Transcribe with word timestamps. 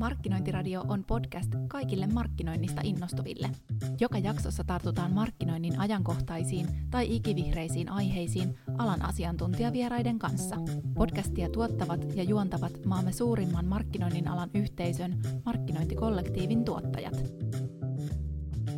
Markkinointiradio 0.00 0.84
on 0.88 1.04
podcast 1.04 1.50
kaikille 1.68 2.06
markkinoinnista 2.06 2.80
innostuville. 2.84 3.50
Joka 4.00 4.18
jaksossa 4.18 4.64
tartutaan 4.64 5.12
markkinoinnin 5.12 5.78
ajankohtaisiin 5.80 6.66
tai 6.90 7.16
ikivihreisiin 7.16 7.88
aiheisiin 7.88 8.58
alan 8.78 9.02
asiantuntijavieraiden 9.02 10.18
kanssa. 10.18 10.56
Podcastia 10.94 11.48
tuottavat 11.48 12.16
ja 12.16 12.22
juontavat 12.22 12.72
maamme 12.86 13.12
suurimman 13.12 13.66
markkinoinnin 13.66 14.28
alan 14.28 14.50
yhteisön 14.54 15.18
markkinointikollektiivin 15.44 16.64
tuottajat. 16.64 17.14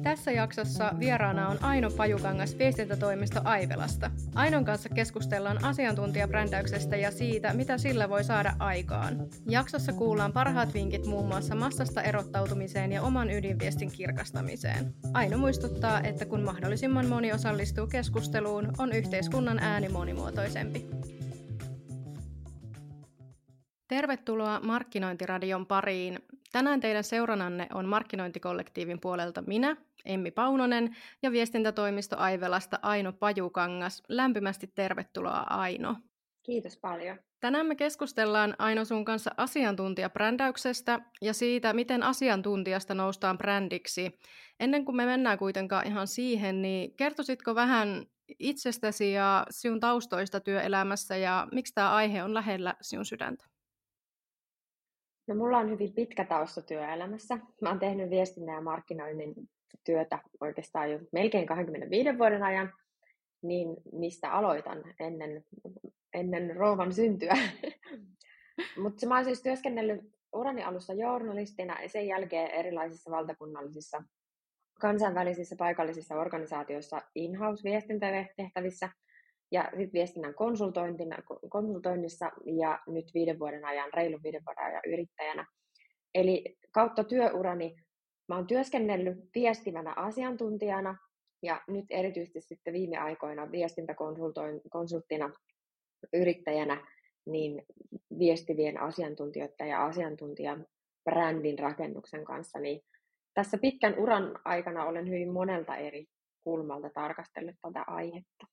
Tässä 0.03 0.33
jaksossa 0.33 0.93
vieraana 0.99 1.49
on 1.49 1.65
Aino 1.65 1.91
Pajukangas 1.91 2.59
viestintätoimisto 2.59 3.41
Aivelasta. 3.45 4.11
Ainon 4.35 4.65
kanssa 4.65 4.89
keskustellaan 4.89 5.65
asiantuntijabrändäyksestä 5.65 6.97
ja 6.97 7.11
siitä, 7.11 7.55
mitä 7.55 7.79
sillä 7.79 8.09
voi 8.09 8.25
saada 8.25 8.53
aikaan. 8.59 9.17
Jaksossa 9.49 9.93
kuullaan 9.93 10.33
parhaat 10.33 10.75
vinkit 10.75 11.07
muun 11.07 11.27
muassa 11.27 11.55
massasta 11.55 12.03
erottautumiseen 12.03 12.93
ja 12.93 13.03
oman 13.03 13.31
ydinviestin 13.31 13.93
kirkastamiseen. 13.93 14.95
Aino 15.13 15.39
muistuttaa, 15.39 16.01
että 16.01 16.27
kun 16.27 16.43
mahdollisimman 16.43 17.07
moni 17.07 17.33
osallistuu 17.33 17.87
keskusteluun, 17.87 18.73
on 18.79 18.93
yhteiskunnan 18.93 19.59
ääni 19.59 19.89
monimuotoisempi. 19.89 20.87
Tervetuloa 23.89 24.61
Markkinointiradion 24.61 25.67
pariin. 25.67 26.19
Tänään 26.53 26.81
teidän 26.81 27.05
seurannanne 27.05 27.67
on 27.75 27.89
Markkinointikollektiivin 27.89 29.01
puolelta 29.01 29.43
minä, 29.47 29.77
Emmi 30.05 30.31
Paunonen, 30.31 30.97
ja 31.23 31.33
viestintätoimisto 31.33 32.17
Aivelasta 32.19 32.79
Aino 32.83 33.13
Pajukangas. 33.13 34.03
Lämpimästi 34.09 34.67
tervetuloa 34.67 35.47
Aino. 35.51 35.97
Kiitos 36.43 36.77
paljon. 36.77 37.19
Tänään 37.41 37.67
me 37.67 37.75
keskustellaan 37.75 38.55
Aino 38.59 38.85
sun 38.85 39.05
kanssa 39.05 39.31
asiantuntijabrändäyksestä 39.37 41.01
ja 41.23 41.35
siitä, 41.35 41.73
miten 41.73 42.03
asiantuntijasta 42.03 42.95
noustaan 42.95 43.39
brändiksi. 43.39 44.19
Ennen 44.61 44.85
kuin 44.85 44.97
me 44.97 45.07
mennään 45.07 45.39
kuitenkaan 45.39 45.87
ihan 45.87 46.07
siihen, 46.07 46.63
niin 46.63 46.97
kertoisitko 46.97 47.55
vähän 47.55 48.07
itsestäsi 48.39 49.13
ja 49.13 49.47
sinun 49.51 49.81
taustoista 49.81 50.41
työelämässä 50.41 51.17
ja 51.17 51.49
miksi 51.53 51.75
tämä 51.75 51.95
aihe 51.95 52.23
on 52.23 52.35
lähellä 52.35 52.75
sinun 52.81 53.05
sydäntä? 53.05 53.52
No 55.27 55.35
mulla 55.35 55.59
on 55.59 55.71
hyvin 55.71 55.93
pitkä 55.93 56.25
tausta 56.25 56.63
työelämässä. 56.63 57.39
Mä 57.61 57.69
oon 57.69 57.79
tehnyt 57.79 58.11
viestinnän 58.11 58.55
ja 58.55 58.61
markkinoinnin 58.61 59.35
työtä 59.85 60.19
oikeastaan 60.41 60.93
jo 60.93 60.99
melkein 61.13 61.47
25 61.47 62.19
vuoden 62.19 62.43
ajan, 62.43 62.73
niin 63.43 63.77
mistä 63.93 64.33
aloitan 64.33 64.85
ennen, 65.01 65.45
ennen 66.15 66.57
rouvan 66.57 66.93
syntyä. 66.93 67.35
Mutta 68.83 69.07
mä 69.07 69.15
oon 69.15 69.25
siis 69.25 69.43
työskennellyt 69.43 70.01
urani 70.33 70.63
alussa 70.63 70.93
journalistina 70.93 71.83
ja 71.83 71.89
sen 71.89 72.07
jälkeen 72.07 72.51
erilaisissa 72.51 73.11
valtakunnallisissa 73.11 74.03
kansainvälisissä 74.81 75.57
paikallisissa 75.57 76.15
organisaatioissa 76.15 77.03
in-house 77.15 77.65
viestintätehtävissä– 77.65 78.89
ja 79.53 79.63
sitten 79.63 79.93
viestinnän 79.93 80.35
konsultoinnissa 81.51 82.31
ja 82.45 82.81
nyt 82.87 83.15
viiden 83.15 83.39
vuoden 83.39 83.65
ajan, 83.65 83.93
reilun 83.95 84.23
viiden 84.23 84.43
vuoden 84.47 84.65
ajan 84.65 84.83
yrittäjänä. 84.87 85.47
Eli 86.15 86.57
kautta 86.73 87.05
työurani 87.05 87.75
mä 88.29 88.37
oon 88.37 88.47
työskennellyt 88.47 89.19
viestivänä 89.35 89.93
asiantuntijana 89.97 90.97
ja 91.43 91.61
nyt 91.69 91.85
erityisesti 91.91 92.41
sitten 92.41 92.75
viime 92.75 92.97
aikoina 92.97 93.51
viestintäkonsulttina 93.51 95.33
yrittäjänä 96.13 96.87
niin 97.27 97.63
viestivien 98.19 98.81
asiantuntijoiden 98.81 99.69
ja 99.69 99.85
asiantuntijan 99.85 100.67
brändin 101.05 101.59
rakennuksen 101.59 102.25
kanssa, 102.25 102.59
niin 102.59 102.81
tässä 103.35 103.59
pitkän 103.59 103.99
uran 103.99 104.39
aikana 104.45 104.85
olen 104.85 105.09
hyvin 105.09 105.33
monelta 105.33 105.77
eri 105.77 106.07
kulmalta 106.41 106.91
tarkastellut 106.95 107.57
tätä 107.63 107.85
aihetta. 107.87 108.47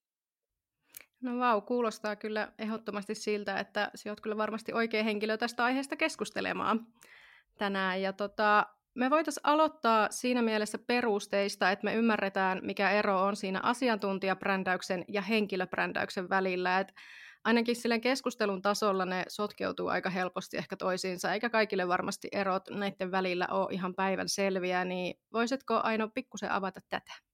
No 1.22 1.40
vau, 1.40 1.62
kuulostaa 1.62 2.16
kyllä 2.16 2.52
ehdottomasti 2.60 3.16
siltä, 3.16 3.60
että 3.60 3.92
sinä 3.96 4.12
olet 4.12 4.22
kyllä 4.22 4.38
varmasti 4.38 4.74
oikea 4.74 5.04
henkilö 5.04 5.38
tästä 5.38 5.64
aiheesta 5.64 5.96
keskustelemaan 5.96 6.88
tänään. 7.58 8.02
Ja 8.02 8.14
tota, 8.14 8.66
me 8.96 9.10
voitaisiin 9.10 9.42
aloittaa 9.44 10.08
siinä 10.12 10.42
mielessä 10.42 10.78
perusteista, 10.88 11.72
että 11.72 11.86
me 11.86 11.94
ymmärretään, 11.94 12.60
mikä 12.64 12.92
ero 12.92 13.22
on 13.22 13.36
siinä 13.36 13.60
asiantuntijabrändäyksen 13.64 15.06
ja 15.08 15.22
henkilöbrändäyksen 15.22 16.30
välillä. 16.30 16.80
Et 16.80 16.94
ainakin 17.44 17.76
sillä 17.76 18.00
keskustelun 18.00 18.62
tasolla 18.62 19.06
ne 19.06 19.24
sotkeutuu 19.28 19.88
aika 19.88 20.10
helposti 20.10 20.58
ehkä 20.58 20.78
toisiinsa, 20.78 21.34
eikä 21.34 21.50
kaikille 21.50 21.88
varmasti 21.88 22.28
erot 22.32 22.64
näiden 22.70 23.12
välillä 23.12 23.48
ole 23.52 23.68
ihan 23.72 23.96
päivän 23.96 24.30
selviä, 24.30 24.86
niin 24.86 25.20
voisitko 25.34 25.80
Aino 25.84 26.10
pikkusen 26.14 26.52
avata 26.52 26.80
tätä? 26.90 27.29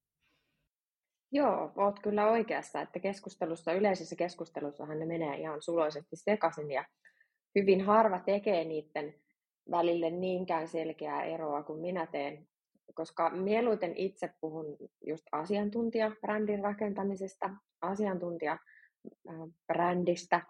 Joo, 1.35 1.71
oot 1.77 1.99
kyllä 1.99 2.27
oikeassa, 2.27 2.81
että 2.81 2.99
keskustelussa, 2.99 3.73
yleisessä 3.73 4.15
keskustelussahan 4.15 4.99
ne 4.99 5.05
menee 5.05 5.37
ihan 5.37 5.61
suloisesti 5.61 6.15
sekaisin 6.15 6.71
ja 6.71 6.85
hyvin 7.55 7.85
harva 7.85 8.19
tekee 8.19 8.63
niiden 8.63 9.13
välille 9.71 10.09
niinkään 10.09 10.67
selkeää 10.67 11.23
eroa 11.23 11.63
kuin 11.63 11.81
minä 11.81 12.07
teen, 12.07 12.47
koska 12.93 13.29
mieluiten 13.29 13.93
itse 13.95 14.29
puhun 14.41 14.77
just 15.07 15.23
asiantuntijabrändin 15.31 16.63
rakentamisesta, 16.63 17.49
asiantuntijabrändistä. 17.81 20.41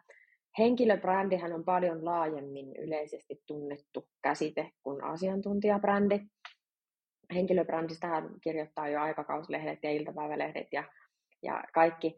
Henkilöbrändihän 0.57 1.53
on 1.53 1.66
paljon 1.66 2.06
laajemmin 2.06 2.75
yleisesti 2.75 3.41
tunnettu 3.47 4.07
käsite 4.22 4.72
kuin 4.84 5.03
asiantuntijabrändi 5.03 6.19
henkilöbrändistähän 7.34 8.30
kirjoittaa 8.44 8.90
jo 8.90 9.02
aikakauslehdet 9.02 9.80
ja 9.84 9.91
iltapäivälehdet 9.91 10.68
ja, 10.72 10.84
ja 11.44 11.63
kaikki. 11.74 12.16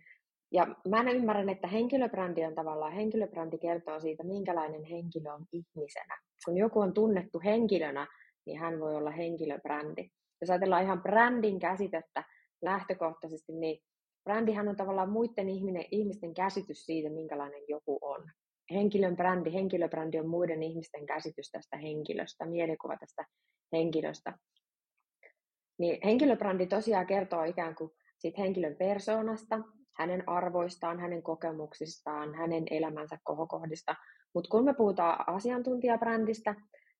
Ja 0.51 0.68
mä 0.90 1.00
en 1.00 1.07
ymmärrän, 1.07 1.50
että 1.50 1.68
henkilöbrändi 1.68 2.45
on 2.45 2.56
tavallaan, 2.56 2.94
henkilöbrändi 2.94 3.57
kertoo 3.57 4.00
siitä, 4.00 4.23
minkälainen 4.23 4.84
henkilö 4.84 5.34
on 5.34 5.46
ihmisenä. 5.51 6.17
Kun 6.46 6.57
joku 6.57 6.79
on 6.79 6.94
tunnettu 6.94 7.41
henkilönä, 7.44 8.07
niin 8.46 8.59
hän 8.59 8.79
voi 8.79 8.96
olla 8.96 9.12
henkilöbrändi. 9.12 10.09
Jos 10.41 10.50
ajatellaan 10.50 10.84
ihan 10.84 11.01
brändin 11.01 11.59
käsitettä 11.59 12.23
lähtökohtaisesti, 12.62 13.53
niin 13.53 13.79
brändihän 14.23 14.67
on 14.67 14.75
tavallaan 14.75 15.09
muiden 15.09 15.50
ihminen, 15.50 15.85
ihmisten 15.91 16.34
käsitys 16.34 16.85
siitä, 16.85 17.09
minkälainen 17.09 17.62
joku 17.67 18.00
on. 18.01 18.31
Henkilön 18.72 19.16
brändi, 19.16 19.53
henkilöbrändi 19.53 20.19
on 20.19 20.29
muiden 20.29 20.63
ihmisten 20.63 21.06
käsitys 21.06 21.51
tästä 21.51 21.78
henkilöstä, 21.78 22.46
mielikuva 22.46 22.97
tästä 22.97 23.25
henkilöstä. 23.73 24.34
Niin 25.79 25.99
henkilöbrändi 26.03 26.67
tosiaan 26.67 27.07
kertoo 27.07 27.43
ikään 27.43 27.75
kuin 27.75 27.91
siitä 28.17 28.41
henkilön 28.41 28.75
persoonasta, 28.75 29.59
hänen 29.97 30.29
arvoistaan, 30.29 30.99
hänen 30.99 31.23
kokemuksistaan, 31.23 32.35
hänen 32.35 32.63
elämänsä 32.71 33.17
kohokohdista. 33.23 33.95
Mutta 34.33 34.49
kun 34.49 34.66
me 34.66 34.73
puhutaan 34.73 35.29
asiantuntijabrändistä, 35.29 36.55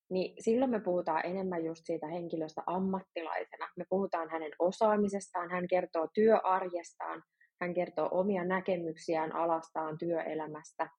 niin 0.10 0.44
silloin 0.44 0.72
me 0.72 0.80
puhutaan 0.80 1.26
enemmän 1.26 1.66
just 1.66 1.82
siitä 1.86 2.08
henkilöstä 2.08 2.62
ammattilaisena. 2.66 3.68
Me 3.78 3.86
puhutaan 3.90 4.30
hänen 4.30 4.52
osaamisestaan, 4.60 5.52
hän 5.52 5.68
kertoo 5.68 6.08
työarjestaan, 6.14 7.24
hän 7.62 7.74
kertoo 7.74 8.10
omia 8.12 8.44
näkemyksiään 8.44 9.36
alastaan 9.36 9.98
työelämästä, 9.98 10.90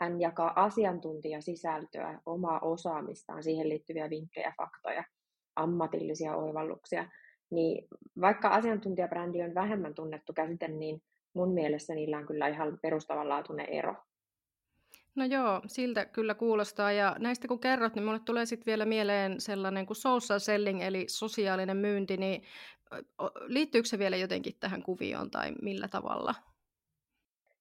hän 0.00 0.20
jakaa 0.20 0.64
asiantuntijasisältöä, 0.64 2.20
omaa 2.26 2.60
osaamistaan, 2.60 3.42
siihen 3.42 3.68
liittyviä 3.68 4.10
vinkkejä, 4.10 4.52
faktoja– 4.58 5.04
ammatillisia 5.58 6.36
oivalluksia, 6.36 7.08
niin 7.50 7.88
vaikka 8.20 8.48
asiantuntijabrändi 8.48 9.42
on 9.42 9.54
vähemmän 9.54 9.94
tunnettu 9.94 10.32
käsite, 10.32 10.68
niin 10.68 11.02
mun 11.34 11.54
mielestä 11.54 11.94
niillä 11.94 12.18
on 12.18 12.26
kyllä 12.26 12.48
ihan 12.48 12.78
perustavanlaatuinen 12.82 13.66
ero. 13.66 13.94
No 15.14 15.24
joo, 15.24 15.60
siltä 15.66 16.04
kyllä 16.04 16.34
kuulostaa. 16.34 16.92
Ja 16.92 17.16
näistä 17.18 17.48
kun 17.48 17.60
kerrot, 17.60 17.94
niin 17.94 18.04
mulle 18.04 18.20
tulee 18.24 18.46
sitten 18.46 18.66
vielä 18.66 18.84
mieleen 18.84 19.40
sellainen 19.40 19.86
kuin 19.86 19.96
social 19.96 20.38
selling, 20.38 20.82
eli 20.82 21.04
sosiaalinen 21.08 21.76
myynti, 21.76 22.16
niin 22.16 22.42
liittyykö 23.46 23.88
se 23.88 23.98
vielä 23.98 24.16
jotenkin 24.16 24.56
tähän 24.60 24.82
kuvioon 24.82 25.30
tai 25.30 25.52
millä 25.62 25.88
tavalla? 25.88 26.34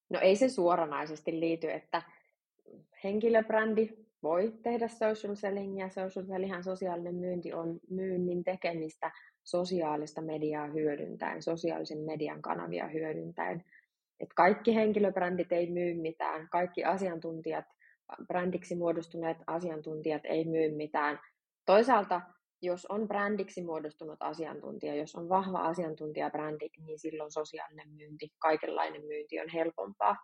No 0.09 0.19
ei 0.19 0.35
se 0.35 0.49
suoranaisesti 0.49 1.39
liity, 1.39 1.71
että 1.71 2.01
henkilöbrändi 3.03 4.06
voi 4.23 4.53
tehdä 4.63 4.87
social 4.87 5.35
sellingia. 5.35 5.89
Social 5.89 6.25
sellingihän 6.25 6.63
sosiaalinen 6.63 7.15
myynti 7.15 7.53
on 7.53 7.79
myynnin 7.89 8.43
tekemistä 8.43 9.11
sosiaalista 9.43 10.21
mediaa 10.21 10.67
hyödyntäen, 10.67 11.43
sosiaalisen 11.43 11.99
median 11.99 12.41
kanavia 12.41 12.87
hyödyntäen. 12.87 13.63
Et 14.19 14.29
kaikki 14.35 14.75
henkilöbrändit 14.75 15.51
ei 15.51 15.71
myy 15.71 15.93
mitään, 15.93 16.47
kaikki 16.51 16.83
asiantuntijat, 16.83 17.65
brändiksi 18.27 18.75
muodostuneet 18.75 19.37
asiantuntijat 19.47 20.21
ei 20.25 20.45
myy 20.45 20.75
mitään. 20.75 21.19
Toisaalta, 21.65 22.21
jos 22.61 22.85
on 22.85 23.07
brändiksi 23.07 23.63
muodostunut 23.63 24.17
asiantuntija, 24.19 24.95
jos 24.95 25.15
on 25.15 25.29
vahva 25.29 25.59
asiantuntijabrändi, 25.59 26.69
niin 26.85 26.99
silloin 26.99 27.31
sosiaalinen 27.31 27.89
myynti, 27.89 28.29
kaikenlainen 28.39 29.05
myynti 29.05 29.39
on 29.39 29.49
helpompaa. 29.49 30.15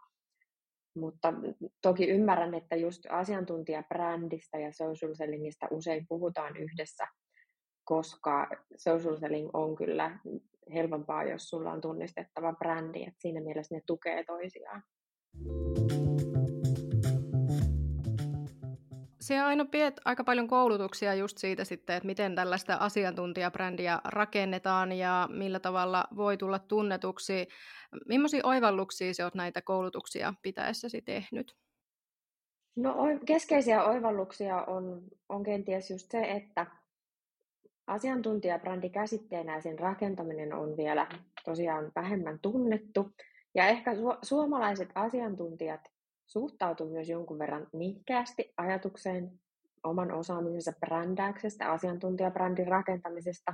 Mutta 0.95 1.33
toki 1.81 2.09
ymmärrän, 2.09 2.53
että 2.53 2.75
just 2.75 3.03
asiantuntijabrändistä 3.09 4.59
ja 4.59 4.71
social 4.71 5.13
sellingistä 5.13 5.67
usein 5.71 6.05
puhutaan 6.09 6.57
yhdessä, 6.57 7.07
koska 7.83 8.47
social 8.77 9.17
selling 9.17 9.49
on 9.53 9.75
kyllä 9.75 10.19
helpompaa, 10.73 11.23
jos 11.23 11.49
sulla 11.49 11.71
on 11.71 11.81
tunnistettava 11.81 12.53
brändi, 12.53 13.03
että 13.03 13.21
siinä 13.21 13.41
mielessä 13.41 13.75
ne 13.75 13.81
tukee 13.85 14.23
toisiaan. 14.23 14.83
Se 19.23 19.39
aina 19.39 19.65
pidät 19.65 19.99
aika 20.05 20.23
paljon 20.23 20.47
koulutuksia 20.47 21.13
just 21.13 21.37
siitä 21.37 21.63
sitten, 21.63 21.95
että 21.95 22.07
miten 22.07 22.35
tällaista 22.35 22.75
asiantuntijabrändiä 22.75 23.99
rakennetaan 24.05 24.91
ja 24.91 25.29
millä 25.31 25.59
tavalla 25.59 26.07
voi 26.15 26.37
tulla 26.37 26.59
tunnetuksi. 26.59 27.47
Millaisia 28.07 28.41
oivalluksia 28.43 29.13
se 29.13 29.23
olet 29.23 29.35
näitä 29.35 29.61
koulutuksia 29.61 30.33
pitäessäsi 30.41 31.01
tehnyt? 31.01 31.55
No 32.75 32.95
keskeisiä 33.25 33.83
oivalluksia 33.83 34.63
on, 34.63 35.01
on 35.29 35.43
kenties 35.43 35.91
just 35.91 36.11
se, 36.11 36.21
että 36.21 36.67
asiantuntijabrändi 37.87 38.89
käsitteenä 38.89 39.55
ja 39.55 39.61
sen 39.61 39.79
rakentaminen 39.79 40.53
on 40.53 40.77
vielä 40.77 41.07
tosiaan 41.45 41.91
vähemmän 41.95 42.39
tunnettu. 42.41 43.11
Ja 43.55 43.67
ehkä 43.67 43.93
su- 43.93 44.19
suomalaiset 44.21 44.89
asiantuntijat 44.95 45.92
suhtautuu 46.25 46.89
myös 46.89 47.09
jonkun 47.09 47.39
verran 47.39 47.67
nihkeästi 47.73 48.53
ajatukseen 48.57 49.31
oman 49.83 50.11
osaamisensa 50.11 50.73
brändäyksestä, 50.79 51.71
asiantuntijabrändin 51.71 52.67
rakentamisesta, 52.67 53.53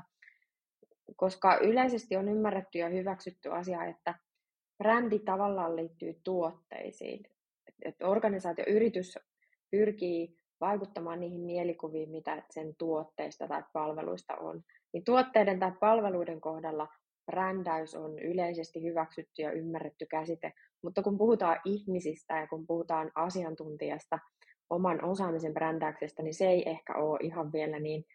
koska 1.16 1.57
yleisesti 1.57 2.16
on 2.16 2.30
ymmärretty 2.30 2.77
ja 2.77 2.89
hyväksytty 2.89 3.50
asia, 3.50 3.86
että 3.86 4.16
brändi 4.77 5.19
tavallaan 5.19 5.75
liittyy 5.75 6.19
tuotteisiin. 6.24 7.24
Että 7.81 8.07
organisaatio, 8.07 8.66
yritys 8.68 9.19
pyrkii 9.71 10.39
vaikuttamaan 10.62 11.19
niihin 11.19 11.42
mielikuviin, 11.42 12.10
mitä 12.10 12.44
sen 12.50 12.75
tuotteista 12.75 13.48
tai 13.48 13.63
palveluista 13.74 14.36
on. 14.36 14.63
Niin 14.94 15.04
tuotteiden 15.04 15.60
tai 15.60 15.71
palveluiden 15.80 16.42
kohdalla 16.42 16.88
brändäys 17.31 17.96
on 17.96 18.20
yleisesti 18.20 18.84
hyväksytty 18.84 19.42
ja 19.42 19.52
ymmärretty 19.52 20.06
käsite, 20.06 20.54
mutta 20.84 21.02
kun 21.04 21.18
puhutaan 21.18 21.60
ihmisistä 21.66 22.38
ja 22.38 22.48
kun 22.48 22.68
puhutaan 22.68 23.12
asiantuntijasta, 23.16 24.20
oman 24.70 25.06
osaamisen 25.06 25.54
brändäyksestä, 25.54 26.24
niin 26.24 26.34
se 26.34 26.48
ei 26.48 26.70
ehkä 26.70 26.96
ole 26.96 27.20
ihan 27.22 27.52
vielä 27.52 27.80
niin 27.80 28.06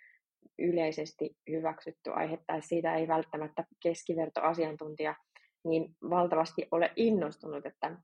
yleisesti 0.58 1.37
hyväksytty 1.50 2.11
aihe, 2.11 2.38
tai 2.46 2.62
siitä 2.62 2.94
ei 2.94 3.08
välttämättä 3.08 3.64
keskivertoasiantuntija 3.82 5.14
niin 5.64 5.96
valtavasti 6.11 6.69
ole 6.70 6.93
innostunut, 6.96 7.66
että 7.66 7.96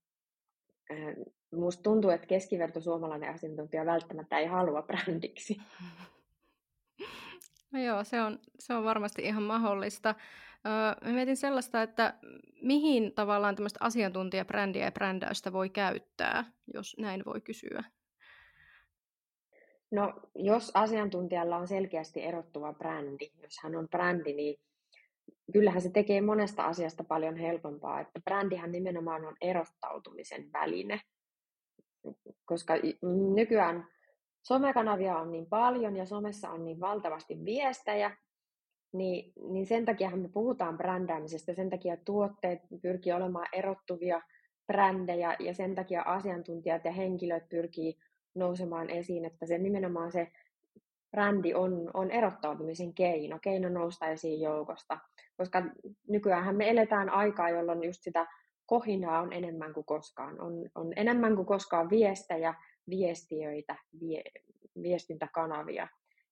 Minusta 1.50 1.82
tuntuu, 1.82 2.10
että 2.10 2.26
keskiverto 2.26 2.80
suomalainen 2.80 3.34
asiantuntija 3.34 3.86
välttämättä 3.86 4.38
ei 4.38 4.46
halua 4.46 4.82
brändiksi. 4.82 5.56
No 7.72 7.80
joo, 7.80 8.04
se 8.04 8.22
on, 8.22 8.38
se 8.58 8.74
on 8.74 8.84
varmasti 8.84 9.22
ihan 9.22 9.42
mahdollista. 9.42 10.14
Öö, 10.66 11.12
mietin 11.12 11.36
sellaista, 11.36 11.82
että 11.82 12.14
mihin 12.62 13.14
tavallaan 13.14 13.56
tämmöistä 13.56 13.78
asiantuntijabrändiä 13.82 14.84
ja 14.84 14.92
brändäystä 14.92 15.52
voi 15.52 15.68
käyttää, 15.68 16.44
jos 16.74 16.96
näin 16.98 17.22
voi 17.24 17.40
kysyä? 17.40 17.84
No, 19.90 20.12
jos 20.34 20.70
asiantuntijalla 20.74 21.56
on 21.56 21.68
selkeästi 21.68 22.22
erottuva 22.22 22.72
brändi, 22.72 23.30
jos 23.42 23.58
hän 23.62 23.76
on 23.76 23.88
brändi, 23.88 24.32
niin 24.32 24.60
kyllähän 25.52 25.82
se 25.82 25.90
tekee 25.90 26.20
monesta 26.20 26.64
asiasta 26.64 27.04
paljon 27.04 27.36
helpompaa, 27.36 28.00
että 28.00 28.20
brändihän 28.20 28.72
nimenomaan 28.72 29.24
on 29.24 29.36
erottautumisen 29.40 30.52
väline, 30.52 31.00
koska 32.44 32.74
nykyään 33.34 33.86
somekanavia 34.42 35.16
on 35.16 35.32
niin 35.32 35.46
paljon 35.46 35.96
ja 35.96 36.06
somessa 36.06 36.50
on 36.50 36.64
niin 36.64 36.80
valtavasti 36.80 37.44
viestejä, 37.44 38.16
niin, 38.92 39.32
niin 39.50 39.66
sen 39.66 39.84
takia 39.84 40.16
me 40.16 40.28
puhutaan 40.28 40.78
brändäämisestä, 40.78 41.54
sen 41.54 41.70
takia 41.70 41.96
tuotteet 41.96 42.60
pyrkii 42.82 43.12
olemaan 43.12 43.46
erottuvia 43.52 44.22
brändejä 44.66 45.36
ja 45.38 45.54
sen 45.54 45.74
takia 45.74 46.02
asiantuntijat 46.02 46.84
ja 46.84 46.92
henkilöt 46.92 47.48
pyrkii 47.48 47.98
nousemaan 48.34 48.90
esiin, 48.90 49.24
että 49.24 49.46
se 49.46 49.58
nimenomaan 49.58 50.12
se 50.12 50.32
brändi 51.10 51.54
on, 51.54 51.90
on 51.94 52.10
erottautumisen 52.10 52.94
keino, 52.94 53.38
keino 53.42 53.68
nousta 53.68 54.06
esiin 54.06 54.40
joukosta, 54.40 54.98
koska 55.36 55.62
nykyään 56.08 56.56
me 56.56 56.70
eletään 56.70 57.10
aikaa, 57.10 57.50
jolloin 57.50 57.84
just 57.84 58.02
sitä 58.02 58.26
kohinaa 58.66 59.20
on 59.20 59.32
enemmän 59.32 59.74
kuin 59.74 59.86
koskaan. 59.86 60.40
On, 60.40 60.52
on 60.74 60.92
enemmän 60.96 61.36
kuin 61.36 61.46
koskaan 61.46 61.90
viestejä, 61.90 62.54
viestiöitä, 62.90 63.76
vie, 64.00 64.22
viestintäkanavia. 64.82 65.88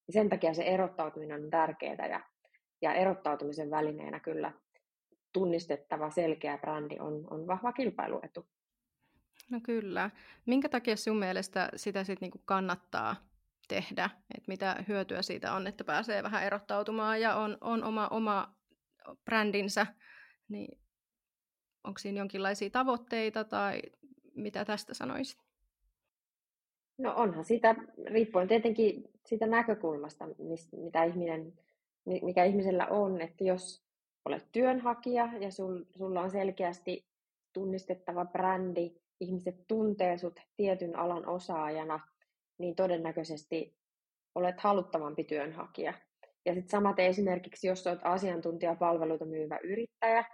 Ja 0.07 0.13
sen 0.13 0.29
takia 0.29 0.55
se 0.55 0.63
erottautuminen 0.63 1.45
on 1.45 1.51
tärkeää 1.51 2.07
ja, 2.11 2.21
ja 2.83 2.95
erottautumisen 2.95 3.71
välineenä 3.71 4.21
kyllä 4.21 4.53
tunnistettava 5.33 6.11
selkeä 6.11 6.59
brändi 6.59 6.97
on, 6.99 7.27
on 7.31 7.47
vahva 7.47 7.73
kilpailuetu. 7.73 8.47
No 9.51 9.61
kyllä. 9.63 10.11
Minkä 10.47 10.69
takia 10.69 10.97
sun 10.97 11.19
mielestä 11.19 11.69
sitä 11.77 12.05
sitten 12.05 12.27
niinku 12.27 12.43
kannattaa 12.45 13.17
tehdä? 13.69 14.11
Et 14.37 14.49
mitä 14.49 14.85
hyötyä 14.89 15.23
siitä 15.23 15.53
on, 15.53 15.67
että 15.67 15.85
pääsee 15.85 16.23
vähän 16.23 16.45
erottautumaan 16.45 17.21
ja 17.21 17.37
on, 17.37 17.59
on 17.61 17.85
oma, 17.85 18.09
oma 18.09 18.55
brändinsä, 19.25 19.87
niin 20.49 20.79
onko 21.85 21.99
siinä 21.99 22.19
jonkinlaisia 22.19 22.71
tavoitteita 22.71 23.45
tai 23.45 23.83
mitä 24.35 24.65
tästä 24.65 24.95
sanoisit? 24.95 25.41
No 26.99 27.15
onhan 27.17 27.45
sitä, 27.45 27.75
riippuen 28.07 28.49
tietenkin 28.49 29.05
siitä 29.27 29.47
näkökulmasta, 29.47 30.25
mitä 30.77 31.05
ihminen, 31.05 31.53
mikä 32.23 32.45
ihmisellä 32.45 32.87
on, 32.87 33.21
että 33.21 33.45
jos 33.45 33.83
olet 34.25 34.47
työnhakija 34.53 35.29
ja 35.41 35.51
sul, 35.51 35.85
sulla 35.97 36.21
on 36.21 36.31
selkeästi 36.31 37.07
tunnistettava 37.53 38.25
brändi, 38.25 38.91
ihmiset 39.21 39.67
tuntee 39.69 40.19
sut 40.19 40.41
tietyn 40.57 40.97
alan 40.97 41.27
osaajana, 41.27 42.01
niin 42.59 42.77
todennäköisesti 42.77 43.77
olet 44.35 44.61
haluttavampi 44.61 45.25
työnhakija. 45.25 45.95
Ja 46.47 46.55
sitten 46.55 46.71
samaten 46.71 47.07
esimerkiksi, 47.07 47.67
jos 47.67 47.87
olet 47.87 48.01
asiantuntijapalveluita 48.03 49.25
myyvä 49.25 49.59
yrittäjä, 49.65 50.25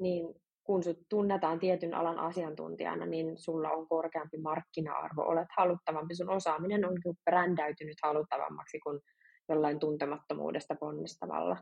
niin 0.00 0.34
kun 0.64 0.82
sut 0.82 0.98
tunnetaan 1.08 1.58
tietyn 1.58 1.94
alan 1.94 2.18
asiantuntijana, 2.18 3.06
niin 3.06 3.38
sulla 3.38 3.70
on 3.70 3.88
korkeampi 3.88 4.38
markkina-arvo, 4.38 5.22
olet 5.22 5.48
haluttavampi, 5.56 6.14
sun 6.14 6.30
osaaminen 6.30 6.84
on 6.84 6.98
brändäytynyt 7.24 7.96
haluttavammaksi 8.02 8.78
kuin 8.78 9.00
jollain 9.48 9.78
tuntemattomuudesta 9.78 10.74
ponnistavalla. 10.74 11.56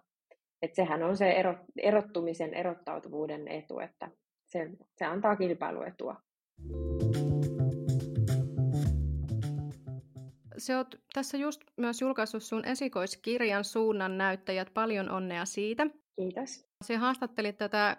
Et 0.62 0.74
sehän 0.74 1.02
on 1.02 1.16
se 1.16 1.34
erottumisen, 1.82 2.54
erottautuvuuden 2.54 3.48
etu, 3.48 3.78
että 3.78 4.10
se, 4.46 4.70
se 4.94 5.04
antaa 5.04 5.36
kilpailuetua. 5.36 6.16
Se 10.58 10.76
oot 10.76 10.94
tässä 11.14 11.36
just 11.36 11.60
myös 11.76 12.00
julkaissut 12.00 12.42
sun 12.42 12.64
esikoiskirjan 12.64 13.64
Suunnan 13.64 14.18
näyttäjät. 14.18 14.70
Paljon 14.74 15.10
onnea 15.10 15.44
siitä. 15.44 15.86
Kiitos. 16.16 16.66
Se 16.84 16.96
haastattelit 16.96 17.58
tätä 17.58 17.96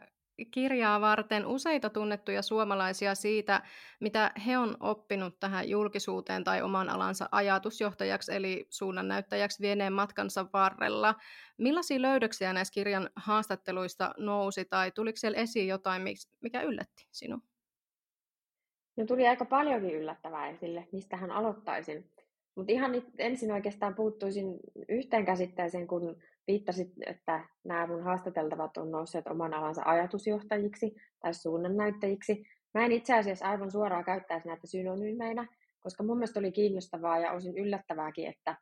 kirjaa 0.52 1.02
varten 1.02 1.46
useita 1.46 1.90
tunnettuja 1.90 2.42
suomalaisia 2.42 3.16
siitä, 3.16 3.62
mitä 4.00 4.32
he 4.46 4.58
on 4.58 4.78
oppinut 4.80 5.40
tähän 5.40 5.70
julkisuuteen 5.70 6.44
tai 6.44 6.62
oman 6.62 6.90
alansa 6.90 7.30
ajatusjohtajaksi 7.32 8.36
eli 8.36 8.68
suunnannäyttäjäksi 8.70 9.62
vieneen 9.62 9.94
matkansa 9.94 10.46
varrella. 10.54 11.16
Millaisia 11.58 12.02
löydöksiä 12.02 12.54
näissä 12.54 12.74
kirjan 12.74 13.10
haastatteluista 13.16 14.14
nousi 14.18 14.66
tai 14.66 14.92
tuliko 14.92 15.18
siellä 15.18 15.38
esiin 15.38 15.68
jotain, 15.68 16.02
mikä 16.42 16.62
yllätti 16.62 17.08
sinua? 17.12 17.40
No 18.98 19.06
tuli 19.06 19.28
aika 19.28 19.46
paljonkin 19.46 19.96
yllättävää 19.96 20.50
esille, 20.50 20.88
mistä 20.92 21.18
hän 21.18 21.32
aloittaisin. 21.32 22.12
Mutta 22.56 22.72
ihan 22.72 22.92
ensin 23.18 23.52
oikeastaan 23.52 23.96
puuttuisin 23.96 24.60
yhteen 24.90 25.26
käsitteeseen, 25.26 25.88
kun 25.88 26.18
viittasit, 26.48 26.88
että 27.06 27.46
nämä 27.64 27.88
mun 27.88 28.04
haastateltavat 28.04 28.78
on 28.78 28.92
nousseet 28.92 29.28
oman 29.28 29.54
alansa 29.54 29.82
ajatusjohtajiksi 29.86 30.96
tai 31.20 31.34
suunnannäyttäjiksi. 31.34 32.44
Mä 32.74 32.86
en 32.86 32.92
itse 32.92 33.14
asiassa 33.14 33.46
aivan 33.46 33.72
suoraan 33.72 34.06
käyttäisi 34.06 34.48
näitä 34.48 34.68
synonyymeinä, 34.68 35.48
koska 35.80 36.04
mun 36.04 36.18
mielestä 36.18 36.40
oli 36.40 36.52
kiinnostavaa 36.52 37.20
ja 37.20 37.32
osin 37.32 37.58
yllättävääkin, 37.58 38.28
että 38.28 38.58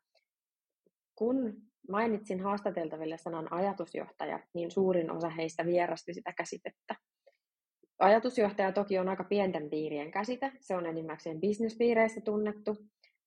kun 1.16 1.54
mainitsin 1.90 2.40
haastateltaville 2.40 3.18
sanan 3.18 3.54
ajatusjohtaja, 3.54 4.40
niin 4.54 4.72
suurin 4.72 5.12
osa 5.12 5.30
heistä 5.30 5.66
vierasti 5.66 6.14
sitä 6.14 6.34
käsitettä. 6.34 6.96
Ajatusjohtaja 8.00 8.72
toki 8.72 9.00
on 9.00 9.10
aika 9.10 9.24
pienten 9.24 9.70
piirien 9.70 10.12
käsite, 10.12 10.52
se 10.60 10.76
on 10.76 10.86
enimmäkseen 10.86 11.40
bisnespiireissä 11.40 12.22
tunnettu, 12.22 12.78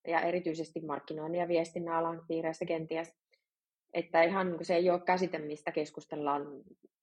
ja 0.07 0.21
erityisesti 0.21 0.81
markkinoinnin 0.81 1.41
ja 1.41 1.49
viestinnän 1.49 1.95
alan 1.95 2.25
piireissä 2.29 2.65
kenties, 2.65 3.15
että 3.97 4.23
ihan 4.23 4.51
niin 4.51 4.65
se 4.65 4.75
ei 4.75 4.91
ole 4.91 5.01
käsite, 5.01 5.39
mistä 5.39 5.73
keskustellaan 5.73 6.47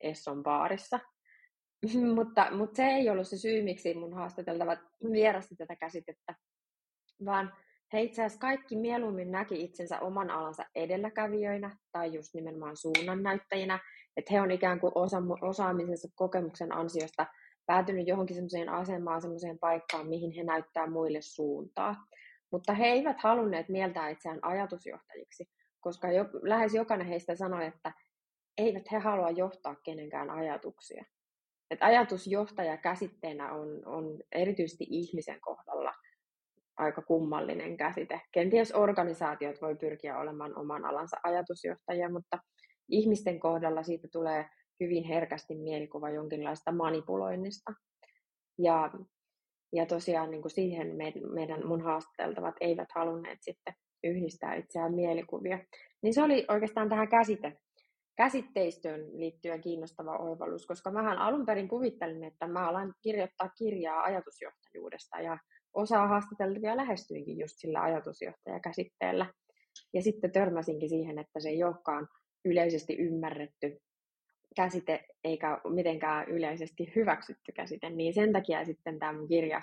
Esson 0.01 0.43
baarissa. 0.43 1.00
mutta, 2.15 2.47
mutta 2.51 2.75
se 2.75 2.83
ei 2.83 3.09
ollut 3.09 3.27
se 3.27 3.38
syy, 3.38 3.63
miksi 3.63 3.93
mun 3.93 4.13
haastateltavat 4.13 4.79
vierasti 5.12 5.55
tätä 5.55 5.75
käsitettä, 5.75 6.35
vaan 7.25 7.53
he 7.93 8.01
itse 8.01 8.21
asiassa 8.21 8.39
kaikki 8.39 8.75
mieluummin 8.75 9.31
näki 9.31 9.63
itsensä 9.63 10.00
oman 10.00 10.29
alansa 10.29 10.65
edelläkävijöinä 10.75 11.77
tai 11.91 12.13
just 12.13 12.33
nimenomaan 12.33 12.77
suunnannäyttäjinä, 12.77 13.79
että 14.17 14.33
he 14.33 14.41
on 14.41 14.51
ikään 14.51 14.79
kuin 14.79 14.91
osa, 14.95 15.17
osaamisensa 15.41 16.07
kokemuksen 16.15 16.71
ansiosta 16.71 17.25
päätynyt 17.65 18.07
johonkin 18.07 18.35
semmoiseen 18.35 18.69
asemaan, 18.69 19.21
semmoiseen 19.21 19.59
paikkaan, 19.59 20.07
mihin 20.07 20.31
he 20.31 20.43
näyttää 20.43 20.88
muille 20.88 21.21
suuntaa. 21.21 21.95
Mutta 22.51 22.73
he 22.73 22.85
eivät 22.85 23.17
halunneet 23.19 23.69
mieltää 23.69 24.09
itseään 24.09 24.39
ajatusjohtajiksi, 24.41 25.50
koska 25.83 26.11
jo, 26.11 26.25
lähes 26.41 26.73
jokainen 26.73 27.07
heistä 27.07 27.35
sanoi, 27.35 27.65
että 27.65 27.91
eivät 28.57 28.91
he 28.91 28.97
halua 28.97 29.29
johtaa 29.29 29.75
kenenkään 29.75 30.29
ajatuksia. 30.29 31.05
Et 31.71 31.79
ajatusjohtaja 31.81 32.77
käsitteenä 32.77 33.53
on, 33.53 33.85
on 33.85 34.19
erityisesti 34.31 34.85
ihmisen 34.89 35.41
kohdalla 35.41 35.93
aika 36.77 37.01
kummallinen 37.01 37.77
käsite. 37.77 38.21
Kenties 38.31 38.71
organisaatiot 38.75 39.61
voi 39.61 39.75
pyrkiä 39.75 40.19
olemaan 40.19 40.57
oman 40.57 40.85
alansa 40.85 41.17
ajatusjohtajia, 41.23 42.09
mutta 42.09 42.39
ihmisten 42.89 43.39
kohdalla 43.39 43.83
siitä 43.83 44.07
tulee 44.11 44.45
hyvin 44.79 45.03
herkästi 45.03 45.55
mielikuva 45.55 46.09
jonkinlaista 46.09 46.71
manipuloinnista. 46.71 47.73
Ja, 48.57 48.91
ja 49.73 49.85
tosiaan 49.85 50.31
niin 50.31 50.41
kuin 50.41 50.51
siihen 50.51 50.95
meidän, 51.33 51.67
mun 51.67 51.81
haastateltavat 51.81 52.55
eivät 52.61 52.87
halunneet 52.95 53.39
sitten 53.41 53.73
yhdistää 54.03 54.55
itseään 54.55 54.93
mielikuvia. 54.93 55.60
Niin 56.01 56.13
se 56.13 56.24
oli 56.24 56.45
oikeastaan 56.48 56.89
tähän 56.89 57.07
käsite, 57.07 57.57
käsitteistöön 58.15 59.19
liittyen 59.19 59.62
kiinnostava 59.62 60.17
oivallus, 60.17 60.67
koska 60.67 60.91
mähän 60.91 61.17
alun 61.17 61.45
perin 61.45 61.67
kuvittelin, 61.67 62.24
että 62.24 62.48
mä 62.48 62.69
alan 62.69 62.93
kirjoittaa 63.01 63.50
kirjaa 63.50 64.03
ajatusjohtajuudesta 64.03 65.19
ja 65.19 65.38
osaa 65.74 66.07
haastateltavia 66.07 66.77
lähestyinkin 66.77 67.39
just 67.39 67.53
sillä 67.57 67.81
ajatusjohtajakäsitteellä. 67.81 69.25
Ja 69.93 70.01
sitten 70.01 70.31
törmäsinkin 70.31 70.89
siihen, 70.89 71.19
että 71.19 71.39
se 71.39 71.50
ei 71.50 71.63
olekaan 71.63 72.07
yleisesti 72.45 72.95
ymmärretty 72.95 73.77
käsite 74.55 75.05
eikä 75.24 75.62
mitenkään 75.69 76.29
yleisesti 76.29 76.91
hyväksytty 76.95 77.51
käsite, 77.51 77.89
niin 77.89 78.13
sen 78.13 78.33
takia 78.33 78.65
sitten 78.65 79.00
tämä 79.00 79.27
kirja 79.27 79.62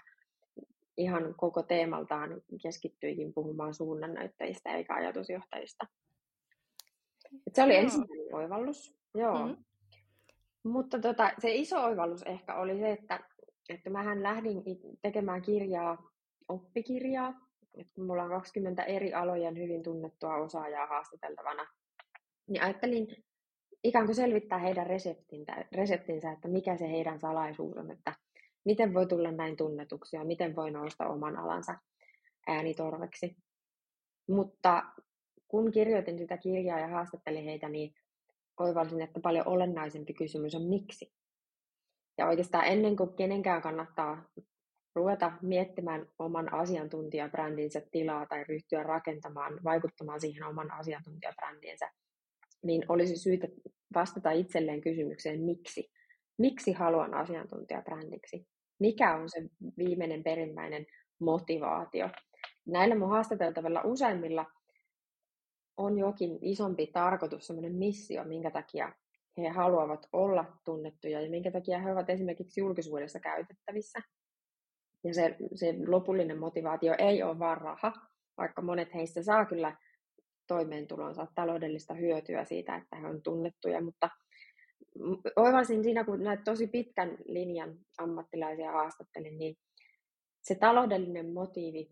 ihan 1.00 1.34
koko 1.36 1.62
teemaltaan 1.62 2.42
keskittyikin 2.62 3.32
puhumaan 3.34 3.74
suunnannäyttäjistä 3.74 4.72
eikä 4.72 4.94
ajatusjohtajista. 4.94 5.86
Et 7.46 7.54
se 7.54 7.62
oli 7.62 7.74
Joo. 7.74 7.82
ensimmäinen 7.82 8.34
oivallus. 8.34 8.96
Joo. 9.14 9.38
Mm-hmm. 9.38 9.64
Mutta 10.64 10.98
tota, 10.98 11.32
se 11.38 11.54
iso 11.54 11.84
oivallus 11.84 12.22
ehkä 12.22 12.54
oli 12.54 12.78
se, 12.78 12.92
että, 12.92 13.20
että 13.68 13.90
mähän 13.90 14.22
lähdin 14.22 14.62
tekemään 15.02 15.42
kirjaa, 15.42 16.10
oppikirjaa, 16.48 17.34
että 17.74 17.92
kun 17.94 18.04
mulla 18.04 18.22
on 18.22 18.30
20 18.30 18.82
eri 18.82 19.14
alojen 19.14 19.58
hyvin 19.58 19.82
tunnettua 19.82 20.34
osaajaa 20.34 20.86
haastateltavana, 20.86 21.66
niin 22.46 22.62
ajattelin 22.62 23.24
ikään 23.84 24.06
kuin 24.06 24.16
selvittää 24.16 24.58
heidän 24.58 24.86
reseptinsä, 24.86 25.64
reseptinsä, 25.72 26.32
että 26.32 26.48
mikä 26.48 26.76
se 26.76 26.90
heidän 26.90 27.20
salaisuus 27.20 27.76
on, 27.76 27.90
että 27.90 28.14
miten 28.64 28.94
voi 28.94 29.06
tulla 29.06 29.30
näin 29.30 29.56
tunnetuksi 29.56 30.16
ja 30.16 30.24
miten 30.24 30.56
voi 30.56 30.70
nousta 30.70 31.06
oman 31.06 31.36
alansa 31.36 31.74
äänitorveksi. 32.46 33.36
Mutta 34.28 34.82
kun 35.48 35.70
kirjoitin 35.70 36.18
sitä 36.18 36.36
kirjaa 36.36 36.78
ja 36.78 36.88
haastattelin 36.88 37.44
heitä, 37.44 37.68
niin 37.68 37.94
oivalsin, 38.60 39.00
että 39.00 39.20
paljon 39.20 39.48
olennaisempi 39.48 40.14
kysymys 40.14 40.54
on 40.54 40.62
miksi. 40.62 41.12
Ja 42.18 42.28
oikeastaan 42.28 42.66
ennen 42.66 42.96
kuin 42.96 43.14
kenenkään 43.16 43.62
kannattaa 43.62 44.24
ruveta 44.94 45.32
miettimään 45.42 46.06
oman 46.18 46.54
asiantuntijabrändinsä 46.54 47.82
tilaa 47.90 48.26
tai 48.26 48.44
ryhtyä 48.44 48.82
rakentamaan, 48.82 49.60
vaikuttamaan 49.64 50.20
siihen 50.20 50.44
oman 50.44 50.72
asiantuntijabrändinsä, 50.72 51.90
niin 52.62 52.84
olisi 52.88 53.16
syytä 53.16 53.48
vastata 53.94 54.30
itselleen 54.30 54.80
kysymykseen 54.80 55.40
miksi. 55.40 55.90
Miksi 56.40 56.72
haluan 56.72 57.14
asiantuntijabrändiksi? 57.14 58.46
Mikä 58.78 59.16
on 59.16 59.28
se 59.28 59.42
viimeinen 59.78 60.22
perimmäinen 60.22 60.86
motivaatio? 61.20 62.08
Näillä 62.66 62.94
mun 62.94 63.10
haastateltavilla 63.10 63.82
useimmilla 63.84 64.46
on 65.76 65.98
jokin 65.98 66.38
isompi 66.42 66.86
tarkoitus, 66.86 67.46
semmoinen 67.46 67.74
missio, 67.74 68.24
minkä 68.24 68.50
takia 68.50 68.92
he 69.38 69.48
haluavat 69.48 70.06
olla 70.12 70.44
tunnettuja 70.64 71.20
ja 71.20 71.30
minkä 71.30 71.50
takia 71.50 71.78
he 71.78 71.92
ovat 71.92 72.10
esimerkiksi 72.10 72.60
julkisuudessa 72.60 73.20
käytettävissä. 73.20 73.98
Ja 75.04 75.14
se, 75.14 75.36
se 75.54 75.74
lopullinen 75.86 76.38
motivaatio 76.38 76.94
ei 76.98 77.22
ole 77.22 77.38
vain 77.38 77.60
raha, 77.60 77.92
vaikka 78.36 78.62
monet 78.62 78.94
heistä 78.94 79.22
saa 79.22 79.44
kyllä 79.44 79.76
toimeentulonsa, 80.46 81.26
taloudellista 81.34 81.94
hyötyä 81.94 82.44
siitä, 82.44 82.76
että 82.76 82.96
he 82.96 83.06
on 83.06 83.22
tunnettuja, 83.22 83.82
mutta 83.82 84.10
oivalsin 85.36 85.84
siinä, 85.84 86.04
kun 86.04 86.22
näitä 86.22 86.42
tosi 86.42 86.66
pitkän 86.66 87.18
linjan 87.24 87.78
ammattilaisia 87.98 88.72
haastattelin, 88.72 89.38
niin 89.38 89.56
se 90.42 90.54
taloudellinen 90.54 91.32
motiivi 91.32 91.90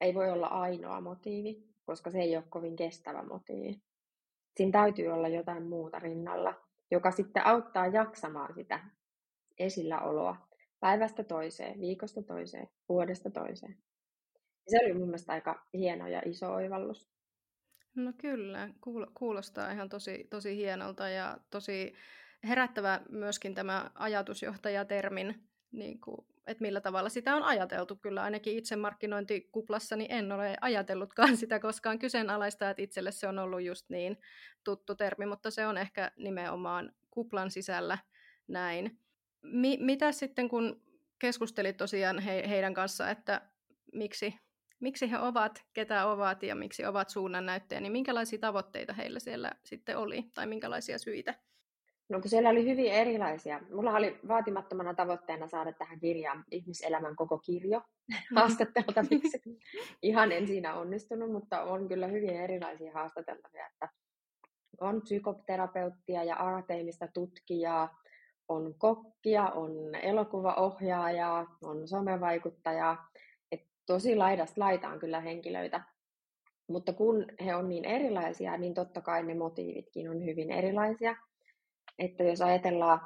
ei 0.00 0.14
voi 0.14 0.30
olla 0.30 0.46
ainoa 0.46 1.00
motiivi, 1.00 1.64
koska 1.86 2.10
se 2.10 2.18
ei 2.18 2.36
ole 2.36 2.44
kovin 2.48 2.76
kestävä 2.76 3.22
motiivi. 3.22 3.82
Siinä 4.56 4.72
täytyy 4.72 5.08
olla 5.08 5.28
jotain 5.28 5.62
muuta 5.62 5.98
rinnalla, 5.98 6.54
joka 6.90 7.10
sitten 7.10 7.46
auttaa 7.46 7.86
jaksamaan 7.86 8.54
sitä 8.54 8.80
esilläoloa 9.58 10.36
päivästä 10.80 11.24
toiseen, 11.24 11.80
viikosta 11.80 12.22
toiseen, 12.22 12.68
vuodesta 12.88 13.30
toiseen. 13.30 13.76
Se 14.68 14.78
oli 14.84 14.92
mun 14.92 15.08
mielestä 15.08 15.32
aika 15.32 15.66
hieno 15.74 16.08
ja 16.08 16.22
iso 16.24 16.52
oivallus. 16.52 17.15
No 17.96 18.12
kyllä, 18.18 18.68
kuulostaa 19.14 19.70
ihan 19.70 19.88
tosi, 19.88 20.26
tosi 20.30 20.56
hienolta 20.56 21.08
ja 21.08 21.38
tosi 21.50 21.94
herättävä 22.44 23.00
myöskin 23.08 23.54
tämä 23.54 23.90
ajatusjohtajatermin, 23.94 25.48
niin 25.72 26.00
kuin, 26.00 26.26
että 26.46 26.62
millä 26.62 26.80
tavalla 26.80 27.08
sitä 27.08 27.36
on 27.36 27.42
ajateltu. 27.42 27.96
Kyllä 27.96 28.22
ainakin 28.22 28.58
itse 28.58 28.76
markkinointikuplassa 28.76 29.96
niin 29.96 30.12
en 30.12 30.32
ole 30.32 30.56
ajatellutkaan 30.60 31.36
sitä 31.46 31.58
koskaan 31.58 31.98
kyseenalaista, 31.98 32.70
että 32.70 32.82
itselle 32.82 33.12
se 33.12 33.28
on 33.28 33.38
ollut 33.38 33.62
just 33.62 33.90
niin 33.90 34.18
tuttu 34.64 34.94
termi, 34.94 35.26
mutta 35.26 35.50
se 35.50 35.66
on 35.66 35.78
ehkä 35.78 36.10
nimenomaan 36.16 36.92
kuplan 37.10 37.50
sisällä 37.50 37.98
näin. 38.48 38.98
Mi- 39.42 39.78
mitä 39.80 40.12
sitten, 40.12 40.48
kun 40.48 40.82
keskustelit 41.18 41.76
tosiaan 41.76 42.18
he- 42.18 42.48
heidän 42.48 42.74
kanssa, 42.74 43.10
että 43.10 43.40
miksi 43.92 44.34
miksi 44.80 45.10
he 45.10 45.18
ovat, 45.18 45.64
ketä 45.72 46.06
ovat 46.06 46.42
ja 46.42 46.54
miksi 46.54 46.86
ovat 46.86 47.10
suunnannäyttäjä, 47.10 47.80
niin 47.80 47.92
minkälaisia 47.92 48.38
tavoitteita 48.38 48.92
heillä 48.92 49.18
siellä 49.18 49.52
sitten 49.64 49.98
oli 49.98 50.30
tai 50.34 50.46
minkälaisia 50.46 50.98
syitä? 50.98 51.34
No 52.08 52.20
kun 52.20 52.30
siellä 52.30 52.48
oli 52.48 52.64
hyvin 52.64 52.92
erilaisia. 52.92 53.60
Mulla 53.70 53.92
oli 53.92 54.20
vaatimattomana 54.28 54.94
tavoitteena 54.94 55.46
saada 55.46 55.72
tähän 55.72 56.00
kirjaan 56.00 56.44
ihmiselämän 56.50 57.16
koko 57.16 57.38
kirjo 57.38 57.82
haastatteltaviksi. 58.36 59.40
Ihan 60.02 60.32
en 60.32 60.46
siinä 60.46 60.74
onnistunut, 60.74 61.32
mutta 61.32 61.62
on 61.62 61.88
kyllä 61.88 62.06
hyvin 62.06 62.30
erilaisia 62.30 62.92
haastateltavia. 62.92 63.66
Että 63.66 63.88
on 64.80 65.02
psykoterapeuttia 65.02 66.24
ja 66.24 66.36
akateemista 66.38 67.08
tutkijaa, 67.14 67.98
on 68.48 68.74
kokkia, 68.78 69.48
on 69.48 69.94
elokuvaohjaajaa, 69.94 71.56
on 71.62 71.88
somevaikuttajaa 71.88 73.08
tosi 73.86 74.16
laidasta 74.16 74.60
laitaan 74.60 74.98
kyllä 74.98 75.20
henkilöitä. 75.20 75.80
Mutta 76.68 76.92
kun 76.92 77.26
he 77.44 77.54
on 77.54 77.68
niin 77.68 77.84
erilaisia, 77.84 78.56
niin 78.56 78.74
totta 78.74 79.00
kai 79.00 79.22
ne 79.22 79.34
motiivitkin 79.34 80.10
on 80.10 80.24
hyvin 80.24 80.50
erilaisia. 80.50 81.16
Että 81.98 82.24
jos 82.24 82.42
ajatellaan 82.42 83.00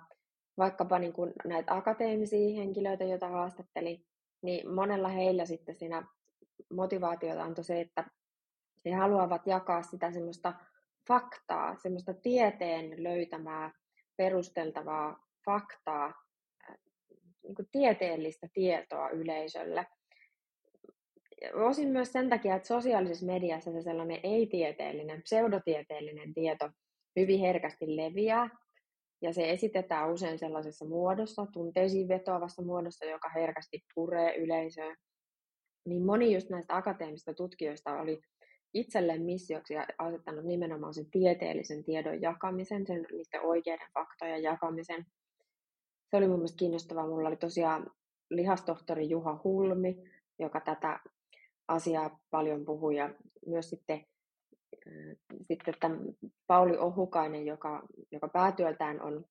vaikkapa 0.59 0.99
niin 0.99 1.13
kuin 1.13 1.33
näitä 1.45 1.75
akateemisia 1.75 2.57
henkilöitä, 2.57 3.05
joita 3.05 3.29
haastattelin, 3.29 4.07
niin 4.43 4.75
monella 4.75 5.09
heillä 5.09 5.47
sitten 5.47 5.75
siinä 5.75 6.07
motivaatiota 6.73 7.45
on 7.45 7.55
se, 7.61 7.81
että 7.81 8.05
he 8.85 8.93
haluavat 8.93 9.47
jakaa 9.47 9.83
sitä 9.83 10.13
semmoista 10.13 10.55
faktaa, 11.09 11.77
semmoista 11.77 12.15
tieteen 12.15 13.03
löytämää, 13.03 13.73
perusteltavaa 14.17 15.27
faktaa, 15.45 16.13
niin 17.43 17.55
kuin 17.55 17.69
tieteellistä 17.73 18.49
tietoa 18.53 19.09
yleisölle– 19.09 19.87
osin 21.55 21.89
myös 21.89 22.13
sen 22.13 22.29
takia, 22.29 22.57
että 22.57 22.69
sosiaalisessa 22.69 23.27
mediassa 23.27 23.73
se 23.73 23.83
sellainen 23.83 24.21
ei-tieteellinen, 24.23 25.23
pseudotieteellinen 25.23 26.35
tieto 26.35 26.71
hyvin 27.17 27.41
herkästi 27.41 27.97
leviää, 27.97 28.51
ja 29.23 29.33
se 29.33 29.51
esitetään 29.51 30.13
usein 30.13 30.39
sellaisessa 30.39 30.85
muodossa, 30.85 31.47
tunteisiin 31.53 32.09
vetoavassa 32.09 32.63
muodossa, 32.63 33.05
joka 33.05 33.29
herkästi 33.29 33.81
puree 33.95 34.37
yleisöön. 34.37 34.97
Niin 35.87 36.07
moni 36.07 36.35
just 36.35 36.51
näistä 36.51 36.77
akateemisista 36.77 37.35
tutkijoista 37.35 38.01
oli 38.01 38.21
itselleen 38.75 39.23
missioksi 39.23 39.75
asettanut 39.99 40.45
nimenomaan 40.45 40.95
sen 40.95 41.11
tieteellisen 41.11 41.85
tiedon 41.85 42.23
jakamisen, 42.23 42.87
sen 42.87 43.07
niiden 43.13 43.41
oikeiden 43.43 43.89
faktojen 43.95 44.43
jakamisen. 44.43 45.07
se 46.11 46.17
oli 46.17 46.29
mun 46.29 46.37
mielestä 46.37 46.59
kiinnostavaa. 46.59 47.07
Mulla 47.07 47.29
oli 47.29 47.37
tosiaan 47.37 47.91
lihastohtori 48.31 49.09
Juha 49.09 49.41
Hulmi, 49.45 49.97
joka 50.39 50.61
tätä 50.61 51.01
asiaa 51.71 52.21
paljon 52.31 52.65
puhui 52.65 52.97
ja 52.97 53.15
myös 53.47 53.71
sitten, 53.71 54.07
äh, 54.87 55.17
sitten 55.43 55.75
tämän 55.81 56.01
Pauli 56.47 56.79
Ohukainen, 56.79 57.47
joka, 57.47 57.83
joka 58.13 58.29
päätyöltään 58.29 59.03
on, 59.03 59.25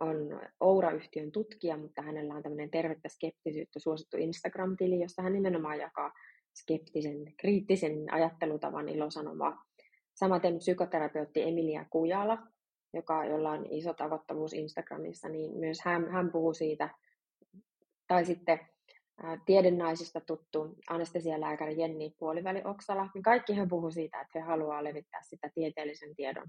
on 0.00 0.16
Oura-yhtiön 0.60 1.32
tutkija, 1.32 1.76
mutta 1.76 2.02
hänellä 2.02 2.34
on 2.34 2.42
tämmöinen 2.42 2.70
tervettä 2.70 3.08
skeptisyyttä 3.08 3.78
suosittu 3.78 4.16
Instagram-tili, 4.16 5.00
jossa 5.00 5.22
hän 5.22 5.32
nimenomaan 5.32 5.78
jakaa 5.78 6.12
skeptisen, 6.60 7.34
kriittisen 7.36 8.12
ajattelutavan 8.12 8.88
ilosanomaa. 8.88 9.64
Samaten 10.14 10.58
psykoterapeutti 10.58 11.42
Emilia 11.42 11.86
Kujala, 11.90 12.38
joka, 12.94 13.24
jolla 13.24 13.50
on 13.50 13.66
iso 13.70 13.94
tavoittavuus 13.94 14.52
Instagramissa, 14.52 15.28
niin 15.28 15.58
myös 15.58 15.78
hän, 15.84 16.10
hän 16.10 16.32
puhuu 16.32 16.54
siitä, 16.54 16.90
tai 18.06 18.24
sitten 18.24 18.60
tiedennaisista 19.46 20.20
tuttu 20.20 20.76
anestesialääkäri 20.90 21.80
Jenni 21.80 22.14
Puoliväli-Oksala, 22.18 23.08
niin 23.14 23.22
kaikki 23.22 23.56
he 23.56 23.66
puhuu 23.66 23.90
siitä, 23.90 24.20
että 24.20 24.38
he 24.38 24.44
haluaa 24.44 24.84
levittää 24.84 25.20
sitä 25.22 25.50
tieteellisen 25.54 26.16
tiedon, 26.16 26.46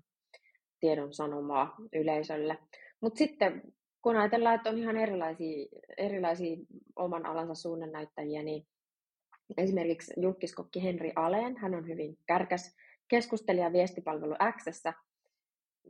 tiedon 0.80 1.14
sanomaa 1.14 1.76
yleisölle. 1.94 2.58
Mutta 3.02 3.18
sitten 3.18 3.62
kun 4.02 4.16
ajatellaan, 4.16 4.56
että 4.56 4.70
on 4.70 4.78
ihan 4.78 4.98
erilaisia, 4.98 5.68
erilaisia 5.98 6.58
oman 6.96 7.26
alansa 7.26 7.56
suunnannäyttäjiä, 7.56 8.44
niin 8.44 8.68
esimerkiksi 9.58 10.14
julkiskokki 10.18 10.84
Henri 10.84 11.12
Aleen, 11.16 11.58
hän 11.58 11.76
on 11.76 11.88
hyvin 11.88 12.18
kärkäs 12.26 12.76
keskustelija 13.08 13.74
viestipalvelu 13.74 14.36
Xssä, 14.58 14.94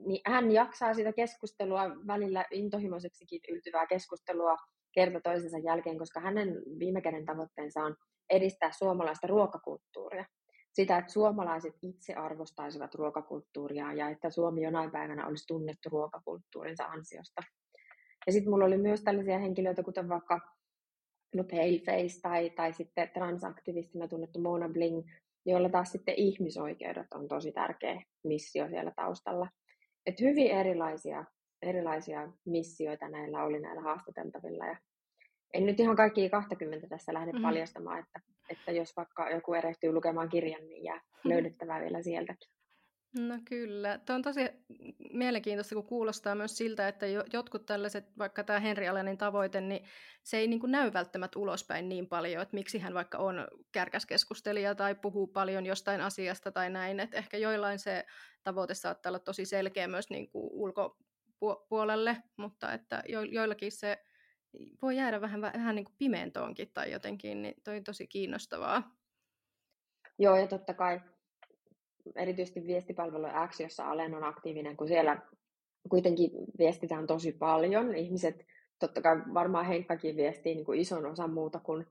niin 0.06 0.22
hän 0.26 0.52
jaksaa 0.52 0.94
sitä 0.94 1.14
keskustelua 1.14 1.82
välillä 2.08 2.46
intohimoiseksikin 2.52 3.42
yltyvää 3.50 3.88
keskustelua 3.88 4.56
kerta 4.98 5.22
toisensa 5.22 5.58
jälkeen, 5.58 5.98
koska 5.98 6.20
hänen 6.20 6.62
viime 6.80 7.02
käden 7.02 7.26
tavoitteensa 7.26 7.84
on 7.84 7.96
edistää 8.30 8.72
suomalaista 8.72 9.28
ruokakulttuuria. 9.28 10.26
Sitä, 10.74 10.98
että 10.98 11.14
suomalaiset 11.14 11.74
itse 11.82 12.14
arvostaisivat 12.14 12.96
ruokakulttuuria 12.96 13.94
ja 13.94 14.10
että 14.10 14.30
Suomi 14.30 14.64
jonain 14.64 14.92
päivänä 14.92 15.28
olisi 15.28 15.48
tunnettu 15.48 15.90
ruokakulttuurinsa 15.90 16.86
ansiosta. 16.86 17.42
Ja 18.28 18.34
sitten 18.34 18.50
mulla 18.50 18.66
oli 18.66 18.78
myös 18.78 19.04
tällaisia 19.04 19.40
henkilöitä, 19.40 19.84
kuten 19.84 20.10
vaikka 20.10 20.40
no 21.36 21.44
Paleface 21.44 22.22
tai, 22.22 22.50
tai 22.50 22.74
sitten 22.74 23.10
transaktivistina 23.14 24.08
tunnettu 24.08 24.42
Mona 24.42 24.70
Bling, 24.70 25.04
joilla 25.46 25.70
taas 25.70 25.92
sitten 25.92 26.16
ihmisoikeudet 26.18 27.14
on 27.14 27.28
tosi 27.28 27.52
tärkeä 27.52 28.02
missio 28.24 28.68
siellä 28.70 28.92
taustalla. 28.96 29.48
Et 30.06 30.22
hyvin 30.22 30.52
erilaisia, 30.52 31.26
erilaisia 31.62 32.32
missioita 32.46 33.10
näillä 33.10 33.44
oli 33.44 33.60
näillä 33.60 33.82
haastateltavilla. 33.82 34.66
Ja 34.66 34.78
en 35.54 35.66
nyt 35.66 35.80
ihan 35.80 35.96
kaikki 35.96 36.30
20 36.30 36.88
tässä 36.88 37.14
lähde 37.14 37.32
mm. 37.32 37.42
paljastamaan, 37.42 38.00
että, 38.00 38.20
että 38.50 38.72
jos 38.72 38.98
vaikka 38.98 39.30
joku 39.30 39.54
erehtyy 39.54 39.92
lukemaan 39.92 40.30
kirjan, 40.30 40.68
niin 40.68 40.84
jää 40.84 41.02
löydettävää 41.24 41.82
vielä 41.82 42.02
sieltäkin. 42.02 42.50
No 43.20 43.40
kyllä. 43.46 44.00
Tuo 44.06 44.16
on 44.16 44.22
tosi 44.22 44.42
mielenkiintoista, 45.14 45.76
kun 45.76 45.88
kuulostaa 45.88 46.36
myös 46.36 46.58
siltä, 46.58 46.88
että 46.88 47.06
jotkut 47.34 47.66
tällaiset, 47.66 48.06
vaikka 48.18 48.44
tämä 48.44 48.60
Henri 48.60 48.88
Alenin 48.88 49.18
tavoite, 49.18 49.62
niin 49.62 49.86
se 50.24 50.38
ei 50.38 50.48
niin 50.48 50.60
kuin 50.60 50.72
näy 50.72 50.94
välttämättä 50.94 51.40
ulospäin 51.40 51.90
niin 51.90 52.08
paljon, 52.08 52.42
että 52.42 52.56
miksi 52.56 52.80
hän 52.80 52.94
vaikka 52.94 53.18
on 53.18 53.48
kärkäskeskustelija 53.72 54.76
tai 54.76 54.96
puhuu 54.96 55.28
paljon 55.28 55.66
jostain 55.66 56.02
asiasta 56.02 56.52
tai 56.52 56.70
näin, 56.70 57.00
että 57.00 57.18
ehkä 57.18 57.38
joillain 57.38 57.80
se 57.80 58.06
tavoite 58.44 58.74
saattaa 58.74 59.10
olla 59.10 59.20
tosi 59.20 59.46
selkeä 59.46 59.88
myös 59.88 60.10
niin 60.10 60.30
kuin 60.32 60.52
ulkopuolelle, 61.42 62.18
mutta 62.38 62.74
että 62.74 63.04
jo, 63.08 63.22
joillakin 63.22 63.72
se 63.72 63.98
voi 64.82 64.96
jäädä 64.96 65.22
vähän, 65.22 65.42
vähän 65.42 65.76
niin 65.76 65.86
kuin 65.86 65.96
pimentoonkin 65.98 66.72
tai 66.74 66.92
jotenkin, 66.92 67.42
niin 67.42 67.56
toi 67.64 67.78
on 67.78 67.84
tosi 67.84 68.08
kiinnostavaa. 68.08 68.96
Joo, 70.20 70.36
ja 70.36 70.48
totta 70.48 70.74
kai 70.74 71.02
erityisesti 72.16 72.68
viestipalvelu 72.68 73.28
X, 73.48 73.60
jossa 73.60 73.90
Alen 73.90 74.16
on 74.16 74.24
aktiivinen, 74.24 74.78
kun 74.78 74.88
siellä 74.88 75.22
kuitenkin 75.90 76.32
viestitään 76.58 77.08
tosi 77.08 77.32
paljon. 77.32 77.96
Ihmiset, 77.96 78.46
totta 78.80 79.02
kai 79.02 79.16
varmaan 79.34 79.66
Henkkakin 79.66 80.16
viestii 80.16 80.56
niin 80.56 80.66
kuin 80.66 80.80
ison 80.80 81.06
osan 81.06 81.34
muuta 81.34 81.60
kuin, 81.60 81.86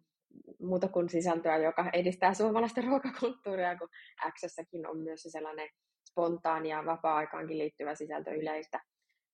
muuta 0.61 0.89
kuin 0.89 1.09
sisältöä, 1.09 1.57
joka 1.57 1.91
edistää 1.93 2.35
suomalaista 2.35 2.81
ruokakulttuuria, 2.81 3.79
kun 3.79 3.89
Xssäkin 4.33 4.87
on 4.87 4.99
myös 4.99 5.23
se 5.23 5.31
sellainen 5.31 5.69
spontaani 6.11 6.69
ja 6.69 6.87
vapaa-aikaankin 6.87 7.59
liittyvä 7.59 7.95
sisältö 7.95 8.31
yleistä. 8.31 8.81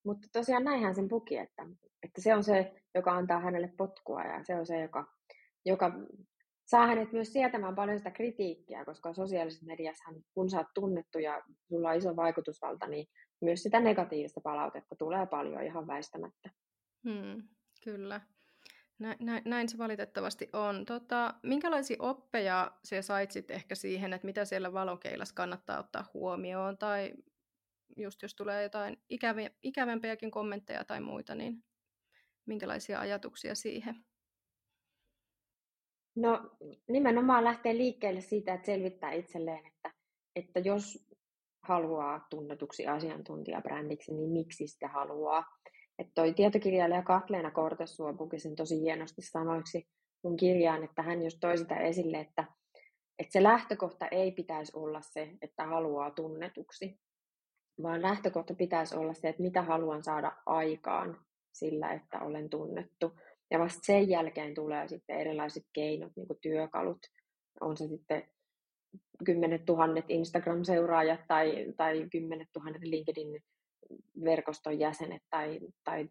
Mutta 0.05 0.29
tosiaan 0.33 0.65
näinhän 0.65 0.95
sen 0.95 1.09
puki, 1.09 1.37
että, 1.37 1.67
että 2.03 2.21
se 2.21 2.35
on 2.35 2.45
se, 2.45 2.83
joka 2.95 3.13
antaa 3.13 3.41
hänelle 3.41 3.73
potkua 3.77 4.23
ja 4.23 4.45
se 4.45 4.55
on 4.55 4.67
se, 4.67 4.81
joka, 4.81 5.05
joka 5.67 5.93
saa 6.67 6.87
hänet 6.87 7.13
myös 7.13 7.33
sietämään 7.33 7.75
paljon 7.75 7.99
sitä 7.99 8.11
kritiikkiä, 8.11 8.85
koska 8.85 9.15
sosiaalisessa 9.15 9.67
mediassa, 9.67 10.05
kun 10.35 10.51
sä 10.51 10.59
oot 10.59 10.67
tunnettu 10.75 11.19
ja 11.19 11.43
sulla 11.69 11.91
on 11.91 11.97
iso 11.97 12.17
vaikutusvalta, 12.17 12.87
niin 12.87 13.07
myös 13.41 13.63
sitä 13.63 13.81
negatiivista 13.81 14.41
palautetta 14.41 14.97
tulee 14.97 15.27
paljon 15.27 15.63
ihan 15.63 15.87
väistämättä. 15.87 16.51
Hmm, 17.09 17.43
kyllä. 17.85 18.21
Näin, 18.99 19.43
näin 19.45 19.69
se 19.69 19.79
valitettavasti 19.79 20.49
on. 20.53 20.85
Tota, 20.85 21.35
minkälaisia 21.43 21.97
oppeja 22.01 22.73
se 22.85 23.03
sait 23.03 23.31
sitten 23.31 23.57
ehkä 23.57 23.75
siihen, 23.75 24.13
että 24.13 24.27
mitä 24.27 24.45
siellä 24.45 24.73
valokeilassa 24.73 25.35
kannattaa 25.35 25.79
ottaa 25.79 26.11
huomioon, 26.15 26.79
tai 26.79 27.13
just 27.97 28.23
jos 28.23 28.35
tulee 28.35 28.63
jotain 28.63 28.97
ikäviä, 29.09 29.51
ikävämpiäkin 29.63 30.31
kommentteja 30.31 30.85
tai 30.85 31.01
muita, 31.01 31.35
niin 31.35 31.65
minkälaisia 32.47 33.01
ajatuksia 33.01 33.55
siihen? 33.55 34.05
No 36.17 36.51
nimenomaan 36.89 37.45
lähtee 37.45 37.77
liikkeelle 37.77 38.21
siitä, 38.21 38.55
että 38.55 38.67
selvittää 38.67 39.13
itselleen, 39.13 39.67
että, 39.67 39.93
että 40.37 40.61
jos 40.61 41.09
haluaa 41.63 42.27
tunnetuksi 42.31 42.87
asiantuntijabrändiksi, 42.87 44.15
niin 44.15 44.31
miksi 44.31 44.67
sitä 44.67 44.89
haluaa. 44.89 45.45
Että 45.99 46.13
toi 46.15 46.35
tietokirjailija 46.35 47.03
Katleena 47.03 47.51
Kortesuo 47.51 48.15
puki 48.15 48.39
sen 48.39 48.57
tosi 48.57 48.81
hienosti 48.81 49.23
sanoiksi 49.23 49.89
mun 50.25 50.37
kirjaan, 50.37 50.85
että 50.85 51.03
hän 51.03 51.23
just 51.23 51.39
toi 51.41 51.59
sitä 51.59 51.77
esille, 51.77 52.21
että, 52.21 52.45
että 53.19 53.33
se 53.33 53.43
lähtökohta 53.43 54.09
ei 54.09 54.33
pitäisi 54.33 54.73
olla 54.75 55.01
se, 55.01 55.31
että 55.43 55.67
haluaa 55.67 56.11
tunnetuksi, 56.11 57.01
vaan 57.83 58.03
lähtökohta 58.03 58.55
pitäisi 58.55 58.97
olla 58.97 59.15
se, 59.15 59.29
että 59.29 59.43
mitä 59.43 59.63
haluan 59.63 60.05
saada 60.05 60.33
aikaan 60.47 61.21
sillä, 61.53 61.93
että 61.93 62.21
olen 62.21 62.51
tunnettu. 62.51 63.21
Ja 63.51 63.59
vasta 63.59 63.81
sen 63.83 64.09
jälkeen 64.09 64.55
tulee 64.55 64.89
sitten 64.89 65.19
erilaiset 65.19 65.65
keinot, 65.73 66.13
niin 66.17 66.27
kuin 66.27 66.39
työkalut. 66.43 66.99
On 67.61 67.77
se 67.77 67.87
sitten 67.87 68.25
kymmenet 69.25 69.65
tuhannet 69.65 70.05
Instagram-seuraajat 70.09 71.21
tai, 71.29 71.73
tai 71.77 72.09
kymmenet 72.13 72.49
tuhannet 72.53 72.83
LinkedIn-verkoston 72.83 74.79
jäsenet 74.79 75.23
tai, 75.31 75.61
tai 75.85 76.09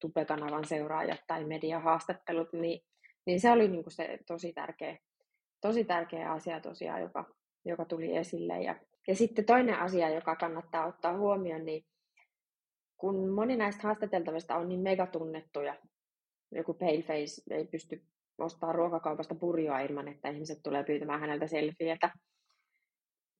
Tube-kanavan 0.00 0.64
seuraajat 0.64 1.20
tai 1.26 1.44
mediahaastattelut, 1.44 2.52
niin, 2.52 2.80
niin 3.26 3.40
se 3.40 3.50
oli 3.50 3.68
niin 3.68 3.82
kuin 3.82 3.92
se 3.92 4.18
tosi 4.26 4.52
tärkeä, 4.52 4.98
tosi 5.60 5.84
tärkeä 5.84 6.32
asia 6.32 6.60
tosiaan, 6.60 7.02
joka, 7.02 7.34
joka 7.64 7.84
tuli 7.84 8.16
esille. 8.16 8.62
Ja, 8.62 8.76
ja 9.08 9.14
sitten 9.14 9.44
toinen 9.44 9.78
asia, 9.78 10.10
joka 10.10 10.36
kannattaa 10.36 10.86
ottaa 10.86 11.16
huomioon, 11.16 11.64
niin 11.64 11.84
kun 12.96 13.28
moni 13.28 13.56
näistä 13.56 13.82
haastateltavista 13.82 14.56
on 14.56 14.68
niin 14.68 14.80
megatunnettuja, 14.80 15.76
joku 16.52 16.74
paleface 16.74 17.42
ei 17.50 17.64
pysty 17.66 18.02
ostamaan 18.38 18.74
ruokakaupasta 18.74 19.34
purjoa 19.34 19.80
ilman, 19.80 20.08
että 20.08 20.28
ihmiset 20.28 20.58
tulee 20.62 20.84
pyytämään 20.84 21.20
häneltä 21.20 21.46
selfietä. 21.46 22.10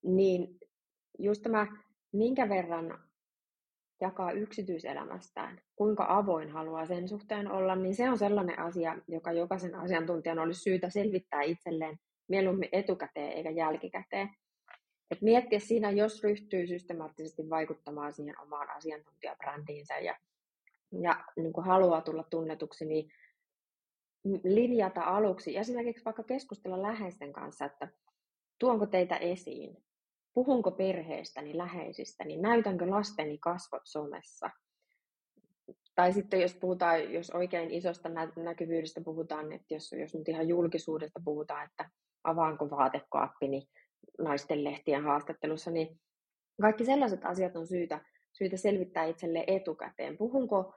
Niin 0.02 0.58
just 1.18 1.42
tämä, 1.42 1.66
minkä 2.12 2.48
verran 2.48 3.10
jakaa 4.00 4.32
yksityiselämästään, 4.32 5.60
kuinka 5.76 6.06
avoin 6.08 6.50
haluaa 6.50 6.86
sen 6.86 7.08
suhteen 7.08 7.50
olla, 7.50 7.76
niin 7.76 7.94
se 7.94 8.10
on 8.10 8.18
sellainen 8.18 8.58
asia, 8.58 8.98
joka 9.08 9.32
jokaisen 9.32 9.74
asiantuntijan 9.74 10.38
olisi 10.38 10.60
syytä 10.60 10.90
selvittää 10.90 11.42
itselleen 11.42 11.96
mieluummin 12.28 12.68
etukäteen 12.72 13.32
eikä 13.32 13.50
jälkikäteen. 13.50 14.28
Et 15.10 15.22
miettiä 15.22 15.58
siinä, 15.58 15.90
jos 15.90 16.22
ryhtyy 16.22 16.66
systemaattisesti 16.66 17.50
vaikuttamaan 17.50 18.12
siihen 18.12 18.40
omaan 18.40 18.70
asiantuntijabrändiinsä 18.70 19.98
ja 19.98 20.16
ja 21.02 21.24
niin 21.36 21.52
kuin 21.52 21.66
haluaa 21.66 22.00
tulla 22.00 22.22
tunnetuksi, 22.22 22.84
niin 22.84 23.12
linjata 24.44 25.02
aluksi, 25.02 25.56
esimerkiksi 25.56 26.04
vaikka 26.04 26.22
keskustella 26.22 26.82
läheisten 26.82 27.32
kanssa, 27.32 27.64
että 27.64 27.88
tuonko 28.58 28.86
teitä 28.86 29.16
esiin, 29.16 29.76
puhunko 30.34 30.70
perheestäni, 30.70 31.58
läheisistäni, 31.58 32.36
näytänkö 32.36 32.90
lasteni 32.90 33.38
kasvot 33.38 33.82
somessa. 33.84 34.50
Tai 35.94 36.12
sitten 36.12 36.40
jos 36.40 36.54
puhutaan, 36.54 37.12
jos 37.12 37.30
oikein 37.30 37.70
isosta 37.70 38.08
nä- 38.08 38.32
näkyvyydestä 38.36 39.00
puhutaan, 39.00 39.52
että 39.52 39.74
jos, 39.74 39.92
jos 39.92 40.14
nyt 40.14 40.28
ihan 40.28 40.48
julkisuudesta 40.48 41.20
puhutaan, 41.24 41.64
että 41.64 41.90
avaanko 42.24 42.70
vaatekaappini 42.70 43.68
naisten 44.18 44.64
lehtien 44.64 45.02
haastattelussa, 45.02 45.70
niin 45.70 46.00
kaikki 46.60 46.84
sellaiset 46.84 47.24
asiat 47.24 47.56
on 47.56 47.66
syytä, 47.66 48.00
syytä 48.32 48.56
selvittää 48.56 49.04
itselle 49.04 49.44
etukäteen. 49.46 50.18
Puhunko 50.18 50.74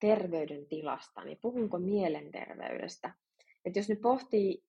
terveydentilasta, 0.00 1.24
niin 1.24 1.38
puhunko 1.42 1.78
mielenterveydestä? 1.78 3.14
Että 3.64 3.78
jos 3.78 3.88
ne 3.88 3.96
pohtii 3.96 4.64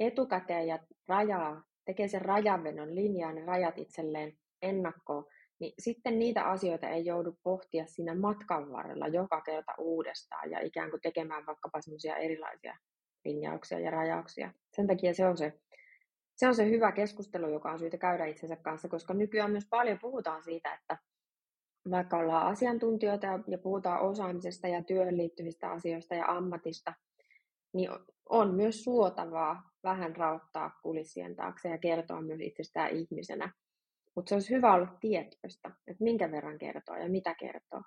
etukäteen 0.00 0.66
ja 0.66 0.78
rajaa, 1.08 1.62
tekee 1.84 2.08
sen 2.08 2.22
rajanvedon, 2.22 2.94
linjaa 2.94 3.32
ne 3.32 3.44
rajat 3.44 3.78
itselleen 3.78 4.32
ennakkoon, 4.62 5.26
niin 5.60 5.72
sitten 5.78 6.18
niitä 6.18 6.44
asioita 6.44 6.88
ei 6.88 7.04
joudu 7.04 7.38
pohtia 7.42 7.86
siinä 7.86 8.14
matkan 8.14 8.72
varrella 8.72 9.08
joka 9.08 9.40
kerta 9.40 9.72
uudestaan 9.78 10.50
ja 10.50 10.60
ikään 10.60 10.90
kuin 10.90 11.00
tekemään 11.00 11.46
vaikkapa 11.46 11.80
semmoisia 11.80 12.16
erilaisia 12.16 12.76
linjauksia 13.24 13.80
ja 13.80 13.90
rajauksia. 13.90 14.52
Sen 14.76 14.86
takia 14.86 15.14
se 15.14 15.26
on 15.26 15.36
se, 15.36 15.52
se 16.40 16.48
on 16.48 16.54
se 16.54 16.70
hyvä 16.70 16.92
keskustelu, 16.92 17.48
joka 17.48 17.70
on 17.70 17.78
syytä 17.78 17.98
käydä 17.98 18.26
itsensä 18.26 18.56
kanssa, 18.56 18.88
koska 18.88 19.14
nykyään 19.14 19.50
myös 19.50 19.66
paljon 19.70 19.98
puhutaan 19.98 20.42
siitä, 20.42 20.74
että 20.74 20.98
vaikka 21.90 22.16
ollaan 22.16 22.46
asiantuntijoita 22.46 23.26
ja 23.26 23.58
puhutaan 23.58 24.00
osaamisesta 24.00 24.68
ja 24.68 24.82
työhön 24.82 25.16
liittyvistä 25.16 25.70
asioista 25.70 26.14
ja 26.14 26.26
ammatista, 26.26 26.94
niin 27.74 27.90
on 28.28 28.54
myös 28.54 28.84
suotavaa 28.84 29.62
vähän 29.82 30.16
rauttaa 30.16 30.70
kulissien 30.82 31.36
taakse 31.36 31.68
ja 31.68 31.78
kertoa 31.78 32.22
myös 32.22 32.40
itsestään 32.40 32.90
ihmisenä. 32.90 33.52
Mutta 34.16 34.28
se 34.28 34.34
olisi 34.34 34.54
hyvä 34.54 34.74
olla 34.74 34.96
tietoista, 35.00 35.70
että 35.86 36.04
minkä 36.04 36.30
verran 36.30 36.58
kertoo 36.58 36.96
ja 36.96 37.08
mitä 37.08 37.34
kertoo. 37.34 37.82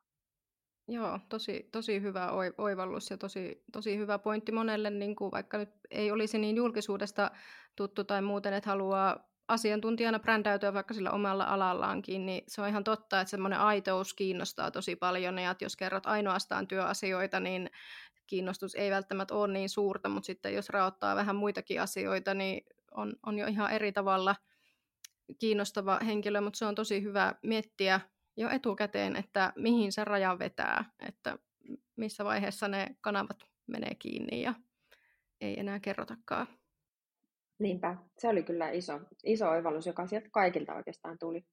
Joo, 0.88 1.20
tosi, 1.30 1.70
tosi 1.72 2.02
hyvä 2.02 2.32
oivallus 2.58 3.10
ja 3.10 3.18
tosi, 3.18 3.64
tosi 3.72 3.98
hyvä 3.98 4.20
pointti 4.20 4.52
monelle, 4.52 4.90
niin 4.90 5.16
kuin 5.16 5.32
vaikka 5.32 5.58
nyt 5.58 5.70
ei 5.92 6.12
olisi 6.12 6.38
niin 6.38 6.56
julkisuudesta 6.56 7.32
tuttu 7.76 8.04
tai 8.04 8.22
muuten, 8.22 8.54
että 8.54 8.70
haluaa 8.70 9.30
asiantuntijana 9.48 10.20
brändäytyä 10.20 10.74
vaikka 10.74 10.94
sillä 10.94 11.12
omalla 11.12 11.44
alallaankin, 11.44 12.26
niin 12.26 12.44
se 12.48 12.62
on 12.62 12.70
ihan 12.70 12.84
totta, 12.84 13.22
että 13.22 13.30
semmoinen 13.30 13.60
aitous 13.60 14.14
kiinnostaa 14.14 14.72
tosi 14.72 14.96
paljon, 14.96 15.40
ja 15.40 15.52
että 15.52 15.66
jos 15.66 15.76
kerrot 15.76 16.06
ainoastaan 16.06 16.68
työasioita, 16.68 17.40
niin 17.40 17.70
kiinnostus 18.28 18.76
ei 18.76 18.92
välttämättä 18.92 19.36
ole 19.36 19.54
niin 19.54 19.70
suurta, 19.70 20.10
mutta 20.10 20.28
sitten 20.28 20.54
jos 20.54 20.70
raottaa 20.70 21.16
vähän 21.16 21.36
muitakin 21.36 21.82
asioita, 21.82 22.34
niin 22.34 22.66
on, 22.92 23.14
on 23.26 23.40
jo 23.40 23.48
ihan 23.48 23.72
eri 23.72 23.92
tavalla 23.92 24.36
kiinnostava 25.40 26.00
henkilö, 26.06 26.42
mutta 26.42 26.58
se 26.58 26.66
on 26.66 26.76
tosi 26.76 27.04
hyvä 27.04 27.36
miettiä 27.44 28.00
jo 28.38 28.50
etukäteen, 28.50 29.16
että 29.16 29.54
mihin 29.56 29.92
se 29.92 30.04
raja 30.04 30.40
vetää, 30.40 30.86
että 31.00 31.38
missä 31.96 32.26
vaiheessa 32.26 32.68
ne 32.68 32.96
kanavat 33.02 33.38
menee 33.68 33.96
kiinni 33.96 34.42
ja 34.42 34.54
ei 35.42 35.60
enää 35.60 35.80
kerrotakaan. 35.80 36.48
Niinpä, 37.60 37.98
se 38.18 38.28
oli 38.28 38.44
kyllä 38.44 38.70
iso, 38.70 39.00
iso 39.24 39.50
oivallus, 39.50 39.88
joka 39.88 40.08
sieltä 40.08 40.30
kaikilta 40.32 40.76
oikeastaan 40.76 41.18
tuli. 41.20 41.46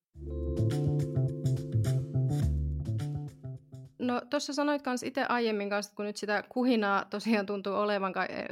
No 3.99 4.23
tuossa 4.31 4.53
sanoit 4.53 4.83
myös 4.87 5.03
itse 5.03 5.25
aiemmin 5.29 5.71
kanssa, 5.71 5.93
kun 5.97 6.05
nyt 6.05 6.17
sitä 6.17 6.45
kuhinaa 6.49 7.05
tosiaan 7.05 7.47
tuntuu 7.47 7.75
olevan 7.75 8.13
e, 8.29 8.45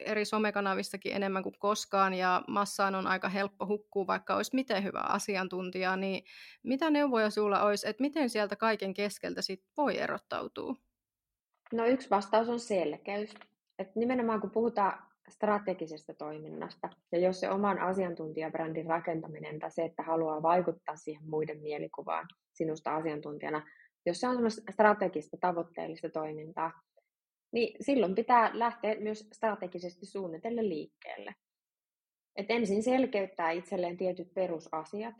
eri 0.00 0.24
somekanavistakin 0.24 1.12
enemmän 1.12 1.42
kuin 1.42 1.58
koskaan 1.58 2.14
ja 2.14 2.42
massaan 2.48 2.94
on 2.94 3.06
aika 3.06 3.28
helppo 3.28 3.66
hukkua, 3.66 4.06
vaikka 4.06 4.36
olisi 4.36 4.54
miten 4.54 4.84
hyvä 4.84 5.00
asiantuntija, 5.00 5.96
niin 5.96 6.24
mitä 6.62 6.90
neuvoja 6.90 7.30
sulla 7.30 7.62
olisi, 7.62 7.88
että 7.88 8.00
miten 8.00 8.30
sieltä 8.30 8.56
kaiken 8.56 8.94
keskeltä 8.94 9.42
sit 9.42 9.64
voi 9.76 9.98
erottautua? 9.98 10.74
No 11.72 11.86
yksi 11.86 12.10
vastaus 12.10 12.48
on 12.48 12.60
selkeys. 12.60 13.34
Et 13.78 13.96
nimenomaan 13.96 14.40
kun 14.40 14.50
puhutaan 14.50 15.02
strategisesta 15.28 16.14
toiminnasta. 16.14 16.88
Ja 17.12 17.18
jos 17.18 17.40
se 17.40 17.50
oman 17.50 17.78
asiantuntijabrändin 17.78 18.86
rakentaminen 18.86 19.58
tai 19.58 19.70
se, 19.70 19.84
että 19.84 20.02
haluaa 20.02 20.42
vaikuttaa 20.42 20.96
siihen 20.96 21.28
muiden 21.28 21.60
mielikuvaan 21.60 22.26
sinusta 22.52 22.96
asiantuntijana, 22.96 23.66
jos 24.06 24.20
se 24.20 24.28
on 24.28 24.50
strategista, 24.50 25.36
tavoitteellista 25.40 26.08
toimintaa, 26.08 26.72
niin 27.52 27.76
silloin 27.80 28.14
pitää 28.14 28.50
lähteä 28.52 29.00
myös 29.00 29.28
strategisesti 29.32 30.06
suunnitelle 30.06 30.68
liikkeelle. 30.68 31.34
Et 32.36 32.46
ensin 32.48 32.82
selkeyttää 32.82 33.50
itselleen 33.50 33.96
tietyt 33.96 34.34
perusasiat. 34.34 35.14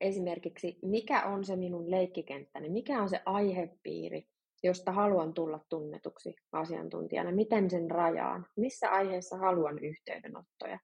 Esimerkiksi, 0.00 0.78
mikä 0.82 1.24
on 1.24 1.44
se 1.44 1.56
minun 1.56 1.90
leikkikenttäni, 1.90 2.68
mikä 2.68 3.02
on 3.02 3.08
se 3.08 3.20
aihepiiri, 3.26 4.26
josta 4.62 4.92
haluan 4.92 5.34
tulla 5.34 5.60
tunnetuksi 5.68 6.36
asiantuntijana, 6.52 7.32
miten 7.32 7.70
sen 7.70 7.90
rajaan, 7.90 8.46
missä 8.56 8.90
aiheessa 8.90 9.36
haluan 9.36 9.78
yhteydenottoja, 9.78 10.78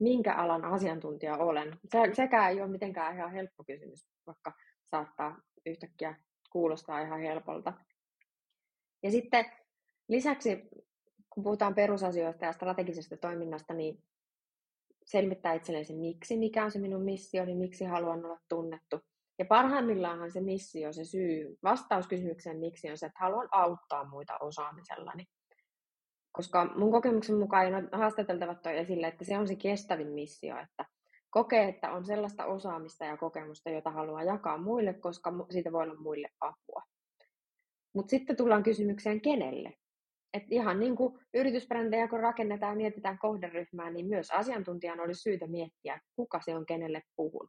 minkä 0.00 0.34
alan 0.34 0.64
asiantuntija 0.64 1.36
olen. 1.36 1.78
Se, 1.92 1.98
sekään 2.12 2.50
ei 2.50 2.60
ole 2.60 2.70
mitenkään 2.70 3.16
ihan 3.16 3.32
helppo 3.32 3.64
kysymys, 3.64 4.08
vaikka 4.26 4.52
saattaa 4.90 5.38
yhtäkkiä 5.66 6.14
kuulostaa 6.52 7.00
ihan 7.00 7.20
helpolta. 7.20 7.72
Ja 9.02 9.10
sitten 9.10 9.44
lisäksi, 10.08 10.68
kun 11.30 11.44
puhutaan 11.44 11.74
perusasioista 11.74 12.44
ja 12.44 12.52
strategisesta 12.52 13.16
toiminnasta, 13.16 13.74
niin 13.74 14.04
selvittää 15.06 15.54
itselleen 15.54 15.84
se 15.84 15.94
miksi, 15.94 16.36
mikä 16.36 16.64
on 16.64 16.70
se 16.70 16.78
minun 16.78 17.02
missioni, 17.02 17.46
niin 17.46 17.58
miksi 17.58 17.84
haluan 17.84 18.24
olla 18.24 18.40
tunnettu. 18.48 19.00
Ja 19.42 19.46
parhaimmillaanhan 19.46 20.30
se 20.30 20.40
missio, 20.40 20.92
se 20.92 21.04
syy, 21.04 21.58
vastaus 21.62 22.06
kysymykseen 22.06 22.58
miksi 22.58 22.90
on 22.90 22.98
se, 22.98 23.06
että 23.06 23.18
haluan 23.20 23.48
auttaa 23.52 24.08
muita 24.08 24.38
osaamisellani. 24.38 25.24
Koska 26.32 26.74
mun 26.76 26.92
kokemuksen 26.92 27.38
mukaan 27.38 27.88
haastateltavat 27.92 28.62
toi 28.62 28.78
esille, 28.78 29.06
että 29.06 29.24
se 29.24 29.38
on 29.38 29.48
se 29.48 29.56
kestävin 29.56 30.08
missio, 30.08 30.56
että 30.58 30.84
kokee, 31.30 31.68
että 31.68 31.92
on 31.92 32.04
sellaista 32.04 32.44
osaamista 32.44 33.04
ja 33.04 33.16
kokemusta, 33.16 33.70
jota 33.70 33.90
haluaa 33.90 34.22
jakaa 34.22 34.58
muille, 34.58 34.94
koska 34.94 35.32
siitä 35.50 35.72
voi 35.72 35.82
olla 35.82 36.00
muille 36.00 36.28
apua. 36.40 36.82
Mutta 37.94 38.10
sitten 38.10 38.36
tullaan 38.36 38.62
kysymykseen 38.62 39.20
kenelle. 39.20 39.74
Et 40.34 40.44
ihan 40.50 40.80
niin 40.80 40.96
kuin 40.96 41.18
yritysbrändejä 41.34 42.08
kun 42.08 42.20
rakennetaan 42.20 42.72
ja 42.72 42.76
mietitään 42.76 43.18
kohderyhmää, 43.18 43.90
niin 43.90 44.06
myös 44.06 44.30
asiantuntijan 44.30 45.00
olisi 45.00 45.22
syytä 45.22 45.46
miettiä, 45.46 46.00
kuka 46.16 46.40
se 46.40 46.56
on 46.56 46.66
kenelle 46.66 47.02
puhun 47.16 47.48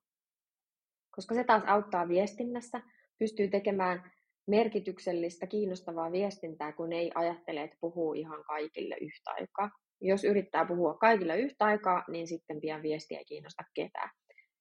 koska 1.15 1.35
se 1.35 1.43
taas 1.43 1.63
auttaa 1.67 2.07
viestinnässä, 2.07 2.81
pystyy 3.19 3.47
tekemään 3.47 4.11
merkityksellistä, 4.47 5.47
kiinnostavaa 5.47 6.11
viestintää, 6.11 6.71
kun 6.71 6.93
ei 6.93 7.11
ajattele, 7.15 7.61
että 7.63 7.77
puhuu 7.81 8.13
ihan 8.13 8.43
kaikille 8.43 8.95
yhtä 9.01 9.31
aikaa. 9.31 9.69
Jos 10.01 10.23
yrittää 10.23 10.65
puhua 10.65 10.93
kaikille 10.93 11.39
yhtä 11.39 11.65
aikaa, 11.65 12.03
niin 12.07 12.27
sitten 12.27 12.61
pian 12.61 12.81
viesti 12.81 13.15
ei 13.15 13.25
kiinnosta 13.25 13.63
ketään. 13.73 14.09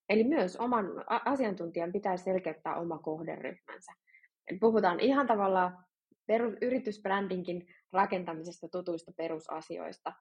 Eli 0.09 0.25
myös 0.25 0.57
oman 0.57 0.87
asiantuntijan 1.25 1.93
pitää 1.93 2.17
selkeyttää 2.17 2.77
oma 2.77 2.99
kohderyhmänsä. 2.99 3.93
Eli 4.51 4.59
puhutaan 4.59 5.01
ihan 5.01 5.27
tavallaan 5.27 5.85
perus, 6.27 6.55
yritysbrändinkin 6.61 7.67
rakentamisesta 7.93 8.69
tutuista 8.69 9.13
perusasioista. 9.17 10.13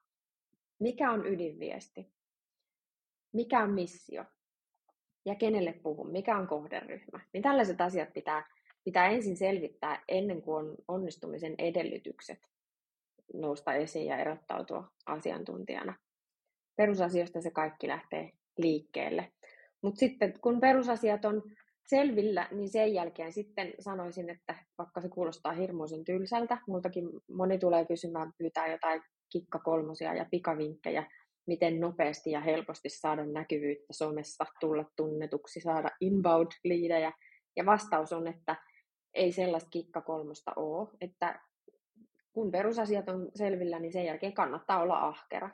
Mikä 0.79 1.11
on 1.11 1.27
ydinviesti? 1.27 2.13
Mikä 3.33 3.63
on 3.63 3.73
missio? 3.73 4.25
Ja 5.25 5.35
kenelle 5.35 5.73
puhun, 5.73 6.11
mikä 6.11 6.37
on 6.37 6.47
kohderyhmä. 6.47 7.19
Niin 7.33 7.43
tällaiset 7.43 7.81
asiat 7.81 8.13
pitää, 8.13 8.49
pitää 8.83 9.07
ensin 9.07 9.37
selvittää 9.37 10.03
ennen 10.07 10.41
kuin 10.41 10.65
on 10.65 10.75
onnistumisen 10.87 11.55
edellytykset 11.57 12.39
nousta 13.33 13.73
esiin 13.73 14.05
ja 14.05 14.17
erottautua 14.17 14.91
asiantuntijana. 15.05 15.95
Perusasioista 16.75 17.41
se 17.41 17.51
kaikki 17.51 17.87
lähtee 17.87 18.31
liikkeelle. 18.57 19.31
Mutta 19.81 19.99
sitten 19.99 20.39
kun 20.41 20.59
perusasiat 20.59 21.25
on 21.25 21.43
selvillä, 21.87 22.47
niin 22.51 22.69
sen 22.69 22.93
jälkeen 22.93 23.33
sitten 23.33 23.73
sanoisin, 23.79 24.29
että 24.29 24.55
vaikka 24.77 25.01
se 25.01 25.09
kuulostaa 25.09 25.51
hirmuisen 25.51 26.05
tylsältä, 26.05 26.57
multakin 26.67 27.09
moni 27.29 27.59
tulee 27.59 27.85
kysymään, 27.85 28.33
pyytää 28.37 28.67
jotain 28.67 29.01
kikka 29.31 29.59
kolmosia 29.59 30.13
ja 30.13 30.25
pikavinkkejä, 30.31 31.11
miten 31.47 31.79
nopeasti 31.79 32.31
ja 32.31 32.41
helposti 32.41 32.89
saada 32.89 33.25
näkyvyyttä 33.25 33.93
somessa, 33.93 34.45
tulla 34.59 34.85
tunnetuksi, 34.95 35.61
saada 35.61 35.89
inbound 36.01 36.51
liidejä. 36.63 37.11
Ja 37.55 37.65
vastaus 37.65 38.13
on, 38.13 38.27
että 38.27 38.55
ei 39.13 39.31
sellaista 39.31 39.69
kikka 39.69 40.01
kolmosta 40.01 40.53
ole, 40.55 40.89
että 41.01 41.39
kun 42.33 42.51
perusasiat 42.51 43.09
on 43.09 43.31
selvillä, 43.35 43.79
niin 43.79 43.93
sen 43.93 44.05
jälkeen 44.05 44.33
kannattaa 44.33 44.81
olla 44.81 44.99
ahkera. 44.99 45.49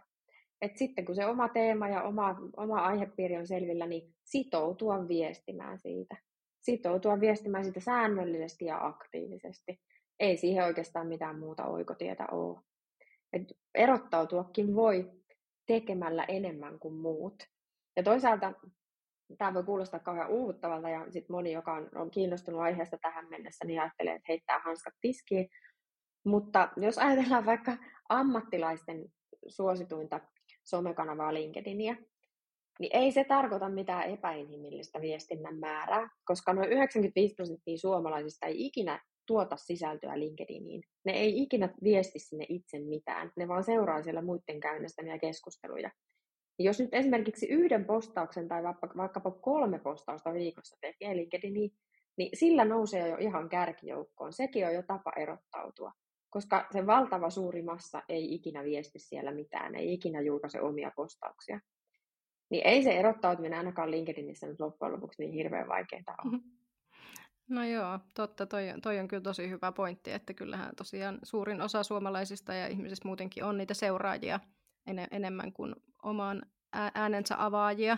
Et 0.62 0.78
sitten 0.78 1.06
kun 1.06 1.16
se 1.16 1.26
oma 1.26 1.50
teema 1.50 1.90
ja 1.90 2.04
oma, 2.04 2.36
oma 2.58 2.82
aihepiiri 2.82 3.38
on 3.38 3.48
selvillä, 3.48 3.88
niin 3.88 4.14
sitoutua 4.24 5.08
viestimään 5.08 5.80
siitä. 5.80 6.18
Sitoutua 6.62 7.20
viestimään 7.20 7.64
siitä 7.64 7.80
säännöllisesti 7.80 8.66
ja 8.66 8.86
aktiivisesti. 8.86 9.80
Ei 10.20 10.38
siihen 10.38 10.66
oikeastaan 10.66 11.08
mitään 11.08 11.40
muuta 11.40 11.66
oikotietä 11.66 12.26
ole. 12.32 12.60
Et 13.34 13.44
erottautuakin 13.76 14.76
voi 14.76 15.12
tekemällä 15.68 16.24
enemmän 16.24 16.80
kuin 16.80 16.94
muut. 16.94 17.44
Ja 17.96 18.04
toisaalta 18.04 18.54
tämä 19.38 19.54
voi 19.54 19.64
kuulostaa 19.64 20.00
kauhean 20.00 20.30
uuvuttavalta 20.30 20.90
ja 20.90 21.06
sitten 21.12 21.36
moni, 21.36 21.52
joka 21.52 21.74
on, 21.74 21.90
on 21.96 22.12
kiinnostunut 22.12 22.62
aiheesta 22.62 22.98
tähän 23.02 23.30
mennessä, 23.30 23.66
niin 23.66 23.82
ajattelee, 23.82 24.14
että 24.14 24.26
heittää 24.30 24.60
hanskat 24.60 24.94
tiskiin. 25.02 25.50
Mutta 26.26 26.70
jos 26.78 26.98
ajatellaan 26.98 27.46
vaikka 27.46 27.78
ammattilaisten 28.10 29.06
suosituinta 29.48 30.20
somekanavaa 30.64 31.34
LinkedInia, 31.34 31.96
niin 32.80 32.96
ei 32.96 33.12
se 33.12 33.24
tarkoita 33.24 33.70
mitään 33.70 34.10
epäinhimillistä 34.10 35.02
viestinnän 35.02 35.60
määrää, 35.60 36.10
koska 36.26 36.54
noin 36.54 36.72
95 36.72 37.36
prosenttia 37.36 37.78
suomalaisista 37.78 38.46
ei 38.46 38.66
ikinä 38.66 39.02
tuota 39.28 39.58
sisältöä 39.58 40.20
LinkedIniin. 40.20 40.84
Ne 41.06 41.14
ei 41.14 41.42
ikinä 41.42 41.70
viesti 41.84 42.20
sinne 42.20 42.46
itse 42.50 42.80
mitään, 42.80 43.32
ne 43.36 43.48
vaan 43.48 43.64
seuraa 43.64 44.04
siellä 44.04 44.22
muiden 44.22 44.60
käynnistämiä 44.60 45.20
keskusteluja. 45.20 45.92
Jos 46.60 46.80
nyt 46.80 46.94
esimerkiksi 46.94 47.46
yhden 47.46 47.86
postauksen 47.86 48.48
tai 48.48 48.64
vaikkapa 48.98 49.32
kolme 49.32 49.80
postausta 49.80 50.34
viikossa 50.34 50.78
tekee 50.82 51.16
LinkedIniin, 51.16 51.72
niin 52.18 52.30
sillä 52.34 52.66
nousee 52.66 53.10
jo 53.10 53.18
ihan 53.18 53.50
kärkijoukkoon. 53.50 54.34
Sekin 54.34 54.68
on 54.68 54.74
jo 54.74 54.84
tapa 54.84 55.12
erottautua, 55.18 55.92
koska 56.30 56.68
se 56.72 56.88
valtava 56.88 57.30
suuri 57.30 57.62
massa 57.62 58.04
ei 58.10 58.34
ikinä 58.34 58.64
viesti 58.64 59.00
siellä 59.00 59.32
mitään, 59.32 59.76
ei 59.76 59.94
ikinä 59.94 60.22
julkaise 60.22 60.62
omia 60.62 60.92
postauksia. 60.96 61.60
Niin 62.50 62.68
ei 62.68 62.84
se 62.84 62.92
erottautuminen 62.92 63.58
ainakaan 63.58 63.92
LinkedInissä 63.92 64.48
nyt 64.48 64.60
loppujen 64.60 64.94
lopuksi 64.94 65.22
niin 65.22 65.34
hirveän 65.34 65.68
vaikeaa 65.68 66.16
ole. 66.26 66.32
Mm-hmm. 66.32 66.57
No 67.50 67.64
joo, 67.64 68.00
totta. 68.14 68.46
Toi, 68.46 68.64
toi 68.82 69.00
on 69.00 69.08
kyllä 69.08 69.24
tosi 69.24 69.50
hyvä 69.50 69.72
pointti, 69.72 70.12
että 70.12 70.34
kyllähän 70.34 70.76
tosiaan 70.76 71.20
suurin 71.24 71.62
osa 71.62 71.84
suomalaisista 71.84 72.54
ja 72.54 72.68
ihmisistä 72.68 73.08
muutenkin 73.08 73.44
on 73.44 73.58
niitä 73.58 73.74
seuraajia 73.74 74.40
en, 74.88 75.08
enemmän 75.12 75.54
kuin 75.54 75.76
oman 76.04 76.42
äänensä 76.74 77.46
avaajia. 77.46 77.98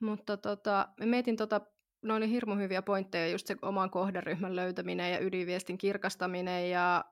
Mutta 0.00 0.36
tota, 0.36 0.88
mietin 1.00 1.36
tota, 1.36 1.60
ne 2.02 2.14
oli 2.14 2.30
hirmu 2.30 2.54
hyviä 2.54 2.82
pointteja, 2.82 3.28
just 3.28 3.46
se 3.46 3.56
oman 3.62 3.90
kohderyhmän 3.90 4.56
löytäminen 4.56 5.12
ja 5.12 5.20
ydinviestin 5.20 5.78
kirkastaminen 5.78 6.70
ja 6.70 7.04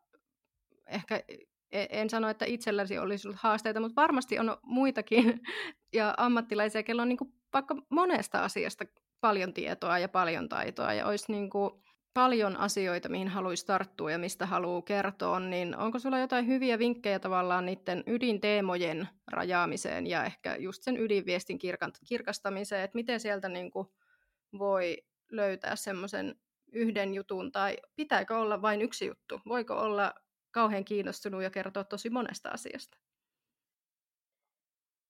ehkä 0.86 1.22
e, 1.72 1.86
en 1.90 2.10
sano, 2.10 2.28
että 2.28 2.44
itselläsi 2.44 2.98
olisi 2.98 3.28
ollut 3.28 3.40
haasteita, 3.40 3.80
mutta 3.80 4.02
varmasti 4.02 4.38
on 4.38 4.56
muitakin 4.62 5.40
ja 5.92 6.14
ammattilaisia, 6.16 6.82
kello 6.82 7.02
on 7.02 7.08
niin 7.08 7.18
kuin 7.18 7.34
vaikka 7.52 7.76
monesta 7.88 8.44
asiasta 8.44 8.84
paljon 9.22 9.54
tietoa 9.54 9.98
ja 9.98 10.08
paljon 10.08 10.48
taitoa 10.48 10.92
ja 10.92 11.06
olisi 11.06 11.32
niin 11.32 11.50
kuin 11.50 11.70
paljon 12.14 12.56
asioita, 12.56 13.08
mihin 13.08 13.28
haluaisi 13.28 13.66
tarttua 13.66 14.10
ja 14.10 14.18
mistä 14.18 14.46
haluaa 14.46 14.82
kertoa, 14.82 15.40
niin 15.40 15.76
onko 15.76 15.98
sulla 15.98 16.18
jotain 16.18 16.46
hyviä 16.46 16.78
vinkkejä 16.78 17.18
tavallaan 17.18 17.66
niiden 17.66 18.02
ydinteemojen 18.06 19.08
rajaamiseen 19.30 20.06
ja 20.06 20.24
ehkä 20.24 20.56
just 20.56 20.82
sen 20.82 20.96
ydinviestin 20.96 21.58
kirkastamiseen, 22.08 22.84
että 22.84 22.94
miten 22.98 23.20
sieltä 23.20 23.48
niin 23.48 23.70
kuin 23.70 23.88
voi 24.58 24.96
löytää 25.30 25.76
semmoisen 25.76 26.34
yhden 26.72 27.14
jutun 27.14 27.52
tai 27.52 27.76
pitääkö 27.96 28.38
olla 28.38 28.62
vain 28.62 28.82
yksi 28.82 29.06
juttu? 29.06 29.40
Voiko 29.48 29.74
olla 29.74 30.14
kauhean 30.50 30.84
kiinnostunut 30.84 31.42
ja 31.42 31.50
kertoa 31.50 31.84
tosi 31.84 32.10
monesta 32.10 32.48
asiasta? 32.48 32.98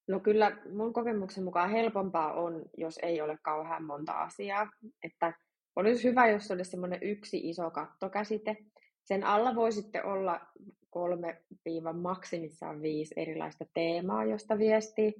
No 0.07 0.19
kyllä 0.19 0.57
mun 0.71 0.93
kokemuksen 0.93 1.43
mukaan 1.43 1.69
helpompaa 1.69 2.33
on, 2.33 2.65
jos 2.77 2.99
ei 3.03 3.21
ole 3.21 3.37
kauhean 3.43 3.83
monta 3.83 4.11
asiaa. 4.11 4.69
Että 5.03 5.33
olisi 5.75 6.03
hyvä, 6.03 6.27
jos 6.27 6.51
olisi 6.51 6.71
semmoinen 6.71 6.99
yksi 7.01 7.49
iso 7.49 7.71
kattokäsite. 7.71 8.57
Sen 9.03 9.23
alla 9.23 9.55
voi 9.55 9.71
sitten 9.71 10.05
olla 10.05 10.41
kolme 10.89 11.41
viiva 11.65 11.93
maksimissaan 11.93 12.81
viisi 12.81 13.13
erilaista 13.17 13.65
teemaa, 13.73 14.25
josta 14.25 14.57
viestii. 14.57 15.13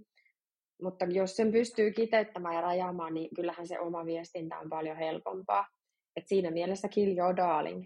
Mutta 0.82 1.06
jos 1.06 1.36
sen 1.36 1.52
pystyy 1.52 1.92
kiteyttämään 1.92 2.56
ja 2.56 2.62
rajaamaan, 2.62 3.14
niin 3.14 3.30
kyllähän 3.36 3.68
se 3.68 3.80
oma 3.80 4.06
viestintä 4.06 4.60
on 4.60 4.70
paljon 4.70 4.98
helpompaa. 4.98 5.68
Et 6.16 6.28
siinä 6.28 6.52
mielessä 6.52 6.88
kill 6.88 7.18
your 7.18 7.36
darling. 7.36 7.86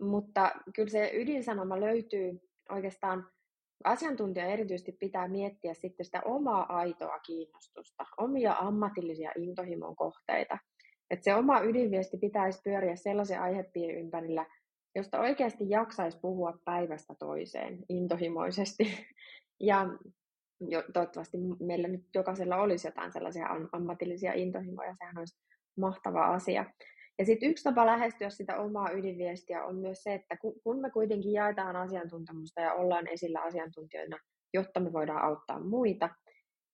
Mutta 0.00 0.52
kyllä 0.74 0.88
se 0.88 1.10
ydinsanoma 1.14 1.80
löytyy 1.80 2.40
oikeastaan 2.68 3.26
asiantuntija 3.84 4.46
erityisesti 4.46 4.92
pitää 4.92 5.28
miettiä 5.28 5.74
sitten 5.74 6.06
sitä 6.06 6.22
omaa 6.24 6.76
aitoa 6.76 7.18
kiinnostusta, 7.18 8.06
omia 8.16 8.56
ammatillisia 8.58 9.32
intohimon 9.36 9.96
kohteita. 9.96 10.58
Että 11.10 11.24
se 11.24 11.34
oma 11.34 11.60
ydinviesti 11.60 12.16
pitäisi 12.16 12.60
pyöriä 12.64 12.96
sellaisen 12.96 13.40
aihepiirin 13.40 13.98
ympärillä, 13.98 14.46
josta 14.94 15.20
oikeasti 15.20 15.70
jaksaisi 15.70 16.18
puhua 16.22 16.58
päivästä 16.64 17.14
toiseen 17.18 17.78
intohimoisesti. 17.88 18.84
Ja 19.62 19.86
jo, 20.60 20.82
toivottavasti 20.92 21.38
meillä 21.60 21.88
nyt 21.88 22.04
jokaisella 22.14 22.56
olisi 22.56 22.88
jotain 22.88 23.12
sellaisia 23.12 23.46
ammatillisia 23.72 24.32
intohimoja, 24.32 24.94
sehän 24.98 25.18
olisi 25.18 25.38
mahtava 25.76 26.26
asia. 26.26 26.64
Ja 27.20 27.26
sitten 27.26 27.50
yksi 27.50 27.64
tapa 27.64 27.86
lähestyä 27.86 28.30
sitä 28.30 28.56
omaa 28.56 28.90
ydinviestiä 28.90 29.64
on 29.64 29.76
myös 29.76 30.02
se, 30.02 30.14
että 30.14 30.36
kun 30.64 30.80
me 30.80 30.90
kuitenkin 30.90 31.32
jaetaan 31.32 31.76
asiantuntemusta 31.76 32.60
ja 32.60 32.72
ollaan 32.72 33.06
esillä 33.08 33.40
asiantuntijoina, 33.40 34.18
jotta 34.54 34.80
me 34.80 34.92
voidaan 34.92 35.24
auttaa 35.24 35.60
muita, 35.60 36.10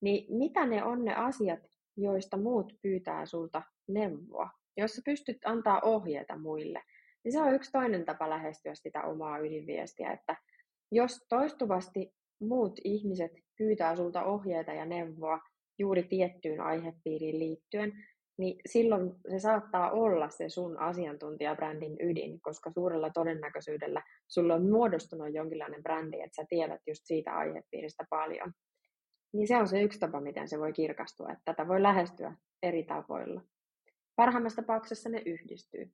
niin 0.00 0.38
mitä 0.38 0.66
ne 0.66 0.84
on 0.84 1.04
ne 1.04 1.14
asiat, 1.14 1.60
joista 1.96 2.36
muut 2.36 2.72
pyytää 2.82 3.26
sulta 3.26 3.62
neuvoa, 3.88 4.50
jos 4.76 4.92
sä 4.92 5.02
pystyt 5.04 5.38
antaa 5.44 5.80
ohjeita 5.80 6.38
muille, 6.38 6.82
niin 7.24 7.32
se 7.32 7.40
on 7.40 7.54
yksi 7.54 7.72
toinen 7.72 8.04
tapa 8.04 8.30
lähestyä 8.30 8.74
sitä 8.74 9.02
omaa 9.02 9.38
ydinviestiä, 9.38 10.12
että 10.12 10.36
jos 10.92 11.26
toistuvasti 11.28 12.14
muut 12.40 12.80
ihmiset 12.84 13.32
pyytää 13.58 13.96
sulta 13.96 14.24
ohjeita 14.24 14.72
ja 14.72 14.84
neuvoa 14.84 15.40
juuri 15.78 16.02
tiettyyn 16.02 16.60
aihepiiriin 16.60 17.38
liittyen, 17.38 17.92
niin 18.38 18.60
silloin 18.66 19.14
se 19.30 19.38
saattaa 19.38 19.90
olla 19.90 20.28
se 20.28 20.48
sun 20.48 20.78
asiantuntijabrändin 20.78 21.96
ydin, 22.00 22.40
koska 22.40 22.70
suurella 22.70 23.10
todennäköisyydellä 23.10 24.02
sulla 24.28 24.54
on 24.54 24.70
muodostunut 24.70 25.34
jonkinlainen 25.34 25.82
brändi, 25.82 26.20
että 26.20 26.36
sä 26.36 26.46
tiedät 26.48 26.80
just 26.86 27.00
siitä 27.04 27.36
aihepiiristä 27.36 28.04
paljon. 28.10 28.52
Niin 29.32 29.48
se 29.48 29.56
on 29.56 29.68
se 29.68 29.82
yksi 29.82 29.98
tapa, 29.98 30.20
miten 30.20 30.48
se 30.48 30.58
voi 30.58 30.72
kirkastua, 30.72 31.32
että 31.32 31.42
tätä 31.44 31.68
voi 31.68 31.82
lähestyä 31.82 32.36
eri 32.62 32.82
tavoilla. 32.82 33.42
Parhaimmassa 34.16 34.62
tapauksessa 34.62 35.08
ne 35.08 35.22
yhdistyy. 35.26 35.92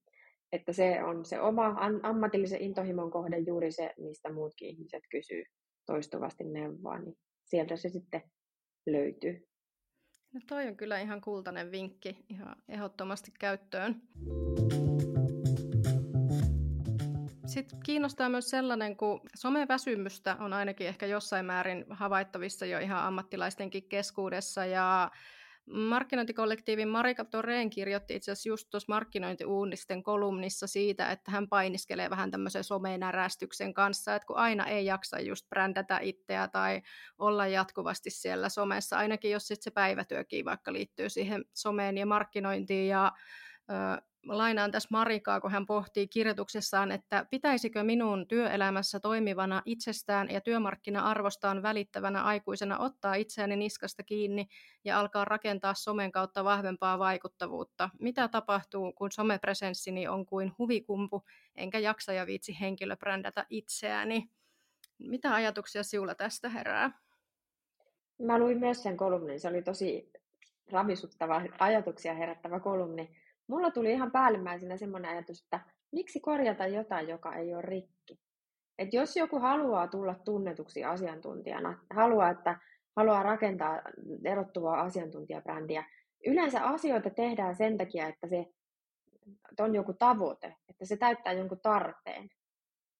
Että 0.52 0.72
se 0.72 1.04
on 1.04 1.24
se 1.24 1.40
oma 1.40 1.76
ammatillisen 2.02 2.60
intohimon 2.60 3.10
kohde 3.10 3.38
juuri 3.38 3.72
se, 3.72 3.94
mistä 3.98 4.32
muutkin 4.32 4.68
ihmiset 4.68 5.02
kysyy 5.10 5.44
toistuvasti 5.86 6.44
neuvoa, 6.44 6.98
niin 6.98 7.16
sieltä 7.44 7.76
se 7.76 7.88
sitten 7.88 8.22
löytyy. 8.86 9.51
No 10.32 10.40
toi 10.46 10.68
on 10.68 10.76
kyllä 10.76 11.00
ihan 11.00 11.20
kultainen 11.20 11.70
vinkki 11.70 12.24
ihan 12.28 12.56
ehdottomasti 12.68 13.32
käyttöön. 13.38 14.02
Sitten 17.46 17.78
kiinnostaa 17.84 18.28
myös 18.28 18.50
sellainen, 18.50 18.96
kun 18.96 19.20
someväsymystä 19.34 20.36
on 20.40 20.52
ainakin 20.52 20.86
ehkä 20.86 21.06
jossain 21.06 21.46
määrin 21.46 21.84
havaittavissa 21.90 22.66
jo 22.66 22.78
ihan 22.78 23.04
ammattilaistenkin 23.04 23.88
keskuudessa 23.88 24.66
ja 24.66 25.10
Markkinointikollektiivin 25.66 26.88
Marika 26.88 27.24
Toreen 27.24 27.70
kirjoitti 27.70 28.14
itse 28.14 28.32
asiassa 28.32 28.48
just 28.48 28.70
tuossa 28.70 28.92
markkinointiuunisten 28.92 30.02
kolumnissa 30.02 30.66
siitä, 30.66 31.10
että 31.10 31.30
hän 31.30 31.48
painiskelee 31.48 32.10
vähän 32.10 32.30
tämmöisen 32.30 32.64
somenärästyksen 32.64 33.74
kanssa, 33.74 34.14
että 34.14 34.26
kun 34.26 34.36
aina 34.36 34.66
ei 34.66 34.86
jaksa 34.86 35.20
just 35.20 35.48
brändätä 35.48 35.98
itseä 35.98 36.48
tai 36.48 36.82
olla 37.18 37.46
jatkuvasti 37.46 38.10
siellä 38.10 38.48
somessa, 38.48 38.96
ainakin 38.96 39.30
jos 39.30 39.46
sitten 39.46 39.64
se 39.64 39.70
päivätyökin 39.70 40.44
vaikka 40.44 40.72
liittyy 40.72 41.08
siihen 41.08 41.44
someen 41.54 41.98
ja 41.98 42.06
markkinointiin 42.06 42.88
ja 42.88 43.12
lainaan 44.26 44.70
tässä 44.70 44.88
Marikaa, 44.90 45.40
kun 45.40 45.50
hän 45.50 45.66
pohtii 45.66 46.08
kirjoituksessaan, 46.08 46.92
että 46.92 47.26
pitäisikö 47.30 47.82
minun 47.82 48.28
työelämässä 48.28 49.00
toimivana 49.00 49.62
itsestään 49.64 50.30
ja 50.30 50.40
työmarkkina-arvostaan 50.40 51.62
välittävänä 51.62 52.22
aikuisena 52.22 52.78
ottaa 52.78 53.14
itseäni 53.14 53.56
niskasta 53.56 54.02
kiinni 54.02 54.48
ja 54.84 55.00
alkaa 55.00 55.24
rakentaa 55.24 55.74
somen 55.74 56.12
kautta 56.12 56.44
vahvempaa 56.44 56.98
vaikuttavuutta. 56.98 57.90
Mitä 58.00 58.28
tapahtuu, 58.28 58.92
kun 58.92 59.12
somepresenssini 59.12 60.08
on 60.08 60.26
kuin 60.26 60.52
huvikumpu, 60.58 61.22
enkä 61.56 61.78
jaksa 61.78 62.12
ja 62.12 62.26
viitsi 62.26 62.56
henkilöbrändätä 62.60 63.46
itseäni? 63.50 64.30
Mitä 64.98 65.34
ajatuksia 65.34 65.82
sinulla 65.82 66.14
tästä 66.14 66.48
herää? 66.48 66.90
Mä 68.18 68.38
luin 68.38 68.58
myös 68.58 68.82
sen 68.82 68.96
kolumnin. 68.96 69.40
Se 69.40 69.48
oli 69.48 69.62
tosi 69.62 70.12
ravisuttava, 70.70 71.42
ajatuksia 71.58 72.14
herättävä 72.14 72.60
kolumni 72.60 73.21
mulla 73.52 73.70
tuli 73.70 73.92
ihan 73.92 74.12
päällimmäisenä 74.12 74.76
semmoinen 74.76 75.10
ajatus, 75.10 75.42
että 75.42 75.60
miksi 75.92 76.20
korjata 76.20 76.66
jotain, 76.66 77.08
joka 77.08 77.34
ei 77.34 77.54
ole 77.54 77.62
rikki. 77.62 78.20
Et 78.78 78.92
jos 78.92 79.16
joku 79.16 79.38
haluaa 79.38 79.88
tulla 79.88 80.14
tunnetuksi 80.14 80.84
asiantuntijana, 80.84 81.78
haluaa, 81.94 82.30
että 82.30 82.58
haluaa 82.96 83.22
rakentaa 83.22 83.82
erottuvaa 84.24 84.80
asiantuntijabrändiä, 84.80 85.84
yleensä 86.26 86.64
asioita 86.64 87.10
tehdään 87.10 87.56
sen 87.56 87.78
takia, 87.78 88.08
että 88.08 88.26
se 88.26 88.46
että 89.50 89.64
on 89.64 89.74
joku 89.74 89.92
tavoite, 89.92 90.56
että 90.68 90.84
se 90.84 90.96
täyttää 90.96 91.32
jonkun 91.32 91.60
tarpeen. 91.60 92.30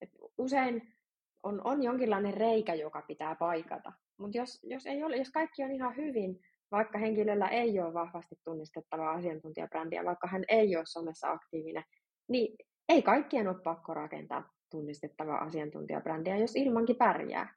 Et 0.01 0.11
usein 0.39 0.95
on, 1.43 1.61
on 1.65 1.83
jonkinlainen 1.83 2.35
reikä, 2.35 2.75
joka 2.75 3.03
pitää 3.03 3.35
paikata. 3.35 3.93
Mutta 4.17 4.39
jos, 4.39 4.61
jos, 4.63 4.87
ei 4.87 4.99
jos 4.99 5.31
kaikki 5.31 5.65
on 5.65 5.73
ihan 5.73 5.97
hyvin, 5.97 6.41
vaikka 6.73 6.99
henkilöllä 6.99 7.49
ei 7.49 7.81
ole 7.81 7.95
vahvasti 7.95 8.35
tunnistettavaa 8.45 9.13
asiantuntijabrändiä, 9.13 10.05
vaikka 10.05 10.27
hän 10.27 10.45
ei 10.49 10.77
ole 10.77 10.87
somessa 10.87 11.31
aktiivinen, 11.31 11.85
niin 12.29 12.57
ei 12.89 13.03
kaikkien 13.03 13.49
ole 13.49 13.61
pakko 13.65 13.95
rakentaa 13.95 14.51
tunnistettavaa 14.71 15.39
asiantuntijabrändiä, 15.39 16.39
jos 16.39 16.57
ilmankin 16.57 16.97
pärjää. 16.97 17.55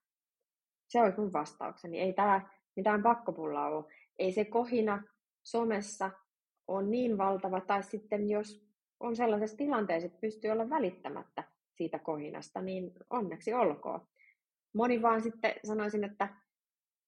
Se 0.87 1.01
olisi 1.01 1.19
mun 1.19 1.33
vastaukseni. 1.33 1.99
Ei 1.99 2.13
tämä 2.13 2.49
mitään 2.75 3.03
pakkopullaa 3.03 3.69
ole. 3.69 3.93
Ei 4.19 4.31
se 4.31 4.45
kohina 4.45 5.03
somessa 5.43 6.11
ole 6.67 6.87
niin 6.87 7.17
valtava, 7.17 7.61
tai 7.61 7.83
sitten 7.83 8.29
jos 8.29 8.65
on 8.99 9.15
sellaisessa 9.15 9.57
tilanteessa, 9.57 10.05
että 10.05 10.21
pystyy 10.21 10.51
olla 10.51 10.69
välittämättä 10.69 11.43
siitä 11.75 11.99
kohinasta, 11.99 12.61
niin 12.61 12.91
onneksi 13.09 13.53
olkoon. 13.53 14.07
Moni 14.73 15.01
vaan 15.01 15.21
sitten 15.21 15.53
sanoisin, 15.63 16.03
että 16.03 16.29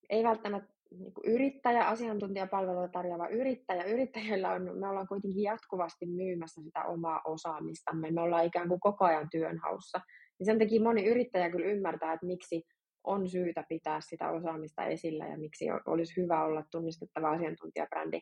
ei 0.09 0.23
välttämättä 0.23 0.76
niin 0.91 1.13
yrittäjä, 1.25 1.87
asiantuntijapalvelua 1.87 2.87
tarjoava 2.87 3.27
yrittäjä, 3.27 3.83
yrittäjillä 3.83 4.51
on, 4.51 4.79
me 4.79 4.87
ollaan 4.87 5.07
kuitenkin 5.07 5.43
jatkuvasti 5.43 6.05
myymässä 6.05 6.61
sitä 6.61 6.83
omaa 6.83 7.21
osaamistamme, 7.25 8.11
me 8.11 8.21
ollaan 8.21 8.45
ikään 8.45 8.67
kuin 8.67 8.79
koko 8.79 9.05
ajan 9.05 9.29
työnhaussa. 9.31 10.01
Ja 10.39 10.45
sen 10.45 10.59
takia 10.59 10.81
moni 10.81 11.05
yrittäjä 11.05 11.49
kyllä 11.49 11.67
ymmärtää, 11.67 12.13
että 12.13 12.25
miksi 12.25 12.63
on 13.03 13.29
syytä 13.29 13.63
pitää 13.69 14.01
sitä 14.01 14.29
osaamista 14.31 14.85
esillä 14.85 15.27
ja 15.27 15.37
miksi 15.37 15.65
olisi 15.87 16.21
hyvä 16.21 16.43
olla 16.43 16.63
tunnistettava 16.71 17.29
asiantuntijabrändi. 17.29 18.19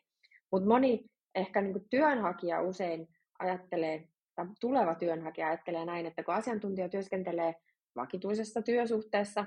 Mutta 0.52 0.68
moni 0.68 1.04
ehkä 1.34 1.60
niin 1.60 1.88
työnhakija 1.90 2.62
usein 2.62 3.08
ajattelee, 3.38 4.08
tai 4.34 4.46
tuleva 4.60 4.94
työnhakija 4.94 5.46
ajattelee 5.46 5.84
näin, 5.84 6.06
että 6.06 6.22
kun 6.22 6.34
asiantuntija 6.34 6.88
työskentelee 6.88 7.54
vakituisessa 7.96 8.62
työsuhteessa, 8.62 9.44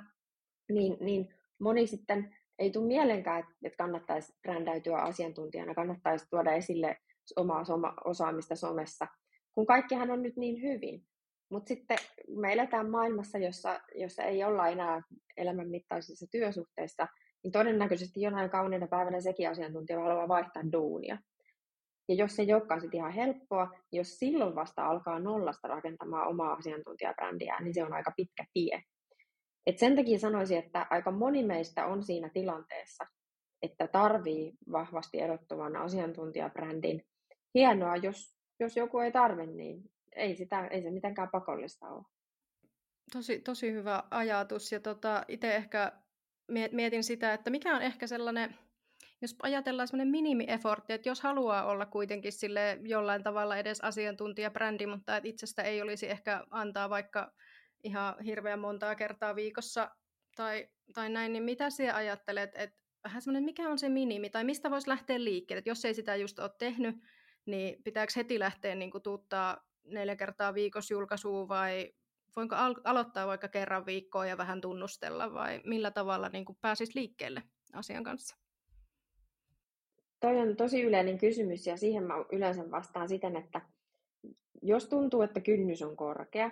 niin, 0.70 0.98
niin 1.00 1.34
moni 1.60 1.88
sitten 1.88 2.36
ei 2.60 2.72
tule 2.72 2.88
mielenkään, 2.88 3.44
että 3.64 3.78
kannattaisi 3.78 4.34
brändäytyä 4.42 4.98
asiantuntijana, 4.98 5.76
kannattaisi 5.76 6.26
tuoda 6.30 6.52
esille 6.52 6.98
omaa 7.36 7.64
osaamista 8.06 8.56
somessa, 8.56 9.08
kun 9.54 9.66
kaikkihan 9.66 10.12
on 10.12 10.24
nyt 10.24 10.38
niin 10.38 10.62
hyvin. 10.62 11.06
Mutta 11.52 11.68
sitten 11.68 11.98
me 12.36 12.54
eletään 12.54 12.90
maailmassa, 12.90 13.38
jossa, 13.38 13.80
jossa 13.96 14.24
ei 14.24 14.44
olla 14.44 14.68
enää 14.68 15.02
elämänmittaisissa 15.38 16.26
työsuhteissa, 16.32 17.08
niin 17.44 17.52
todennäköisesti 17.52 18.22
jonain 18.22 18.50
kauniina 18.50 18.88
päivänä 18.88 19.22
sekin 19.22 19.50
asiantuntija 19.50 20.00
haluaa 20.00 20.28
vaihtaa 20.28 20.72
duunia. 20.72 21.18
Ja 22.10 22.16
jos 22.16 22.36
se 22.36 22.42
ei 22.42 22.54
olekaan 22.54 22.82
sitten 22.82 22.98
ihan 22.98 23.12
helppoa, 23.12 23.72
jos 23.92 24.20
silloin 24.20 24.56
vasta 24.56 24.86
alkaa 24.86 25.20
nollasta 25.20 25.68
rakentamaan 25.68 26.28
omaa 26.28 26.54
asiantuntijabrändiä, 26.54 27.58
niin 27.60 27.74
se 27.74 27.84
on 27.84 27.94
aika 27.94 28.12
pitkä 28.16 28.46
tie. 28.54 28.84
Et 29.66 29.80
sen 29.80 29.96
takia 29.96 30.20
sanoisin, 30.20 30.58
että 30.58 30.88
aika 30.90 31.12
moni 31.12 31.44
meistä 31.44 31.86
on 31.86 32.04
siinä 32.04 32.30
tilanteessa, 32.30 33.06
että 33.62 33.88
tarvii 33.88 34.54
vahvasti 34.72 35.20
erottuvan 35.20 35.76
asiantuntijabrändin. 35.76 37.06
Hienoa, 37.56 37.96
jos, 37.96 38.36
jos 38.60 38.78
joku 38.78 39.00
ei 39.00 39.12
tarvi, 39.12 39.48
niin 39.48 39.92
ei, 40.16 40.36
sitä, 40.36 40.68
ei 40.68 40.82
se 40.82 40.92
mitenkään 40.92 41.30
pakollista 41.32 41.88
ole. 41.88 42.06
Tosi, 43.14 43.40
tosi 43.40 43.72
hyvä 43.72 44.04
ajatus. 44.12 44.72
Ja 44.72 44.80
tota, 44.80 45.26
itse 45.28 45.56
ehkä 45.56 45.92
mietin 46.72 47.04
sitä, 47.04 47.34
että 47.34 47.50
mikä 47.50 47.76
on 47.76 47.82
ehkä 47.82 48.08
sellainen, 48.08 48.56
jos 49.22 49.36
ajatellaan 49.44 49.88
sellainen 49.88 50.12
minimi-effortti, 50.12 50.94
että 50.94 51.10
jos 51.10 51.22
haluaa 51.22 51.66
olla 51.66 51.86
kuitenkin 51.86 52.32
sille 52.32 52.80
jollain 52.82 53.24
tavalla 53.24 53.58
edes 53.58 53.82
asiantuntijabrändi, 53.82 54.86
mutta 54.86 55.18
että 55.18 55.30
itsestä 55.30 55.62
ei 55.62 55.82
olisi 55.82 56.10
ehkä 56.10 56.44
antaa 56.50 56.90
vaikka 56.90 57.32
ihan 57.84 58.16
hirveän 58.26 58.60
montaa 58.60 58.96
kertaa 58.96 59.36
viikossa 59.36 59.92
tai, 60.36 60.68
tai 60.94 61.10
näin, 61.10 61.34
niin 61.34 61.44
mitä 61.44 61.70
sinä 61.70 61.96
ajattelet, 61.96 62.52
että 62.56 62.80
vähän 63.04 63.22
semmoinen, 63.22 63.44
mikä 63.44 63.70
on 63.70 63.80
se 63.80 63.90
minimi, 63.90 64.30
tai 64.30 64.44
mistä 64.44 64.72
voisi 64.72 64.90
lähteä 64.90 65.24
liikkeelle, 65.24 65.60
että 65.60 65.70
jos 65.70 65.86
ei 65.86 65.94
sitä 65.94 66.16
just 66.16 66.40
ole 66.40 66.52
tehnyt, 66.58 66.96
niin 67.46 67.84
pitääkö 67.84 68.14
heti 68.16 68.40
lähteä 68.40 68.76
niin 68.76 68.92
kuin, 68.92 69.02
tuuttaa 69.02 69.58
neljä 69.84 70.16
kertaa 70.16 70.54
viikossa 70.54 70.94
julkaisua 70.94 71.48
vai 71.48 71.94
voinko 72.36 72.56
al- 72.56 72.82
aloittaa 72.84 73.28
vaikka 73.28 73.48
kerran 73.48 73.86
viikkoa 73.86 74.26
ja 74.26 74.38
vähän 74.38 74.62
tunnustella 74.62 75.34
vai 75.34 75.62
millä 75.66 75.92
tavalla 75.92 76.30
niin 76.30 76.46
kuin 76.46 76.58
pääsisi 76.62 76.92
liikkeelle 76.96 77.44
asian 77.74 78.04
kanssa? 78.04 78.36
Toi 80.20 80.38
on 80.38 80.56
tosi 80.56 80.82
yleinen 80.82 81.18
kysymys 81.18 81.68
ja 81.68 81.78
siihen 81.78 82.04
mä 82.04 82.14
yleensä 82.32 82.72
vastaan 82.72 83.10
siten, 83.10 83.36
että 83.36 83.62
jos 84.62 84.88
tuntuu, 84.88 85.22
että 85.22 85.40
kynnys 85.40 85.82
on 85.82 85.98
korkea, 85.98 86.52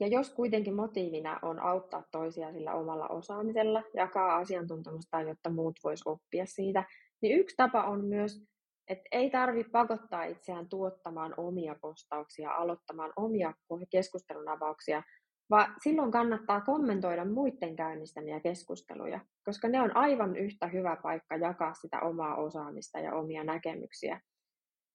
ja 0.00 0.06
jos 0.06 0.30
kuitenkin 0.30 0.74
motiivina 0.74 1.38
on 1.42 1.60
auttaa 1.60 2.02
toisia 2.10 2.52
sillä 2.52 2.74
omalla 2.74 3.08
osaamisella, 3.08 3.82
jakaa 3.94 4.36
asiantuntemusta, 4.36 5.20
jotta 5.20 5.50
muut 5.50 5.76
vois 5.84 6.02
oppia 6.06 6.46
siitä, 6.46 6.84
niin 7.22 7.38
yksi 7.40 7.56
tapa 7.56 7.84
on 7.84 8.04
myös, 8.04 8.44
että 8.88 9.08
ei 9.12 9.30
tarvitse 9.30 9.70
pakottaa 9.70 10.24
itseään 10.24 10.68
tuottamaan 10.68 11.34
omia 11.36 11.76
postauksia, 11.80 12.52
aloittamaan 12.52 13.12
omia 13.16 13.54
keskustelun 13.90 14.48
avauksia, 14.48 15.02
vaan 15.50 15.74
silloin 15.82 16.10
kannattaa 16.10 16.60
kommentoida 16.60 17.24
muiden 17.24 17.76
käynnistämiä 17.76 18.40
keskusteluja, 18.40 19.20
koska 19.44 19.68
ne 19.68 19.80
on 19.80 19.96
aivan 19.96 20.36
yhtä 20.36 20.66
hyvä 20.66 20.96
paikka 21.02 21.36
jakaa 21.36 21.74
sitä 21.74 22.00
omaa 22.00 22.36
osaamista 22.36 22.98
ja 22.98 23.14
omia 23.14 23.44
näkemyksiä. 23.44 24.20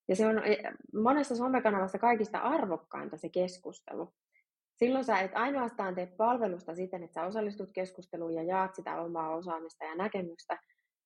Ja 0.08 0.16
se 0.16 0.28
on 0.28 0.44
eh, 0.44 0.58
monessa 0.94 1.36
somekanavassa 1.36 2.00
kaikista 2.00 2.38
arvokkainta 2.38 3.18
se 3.18 3.30
keskustelu. 3.30 4.14
Silloin 4.76 5.06
sä 5.06 5.20
et 5.20 5.32
ainoastaan 5.34 5.96
tee 5.96 6.06
palvelusta 6.06 6.76
siten, 6.76 7.04
että 7.04 7.22
sä 7.22 7.28
osallistut 7.28 7.70
keskusteluun 7.74 8.34
ja 8.34 8.44
jaat 8.44 8.76
sitä 8.76 9.02
omaa 9.02 9.36
osaamista 9.36 9.86
ja 9.86 9.96
näkemystä, 9.96 10.60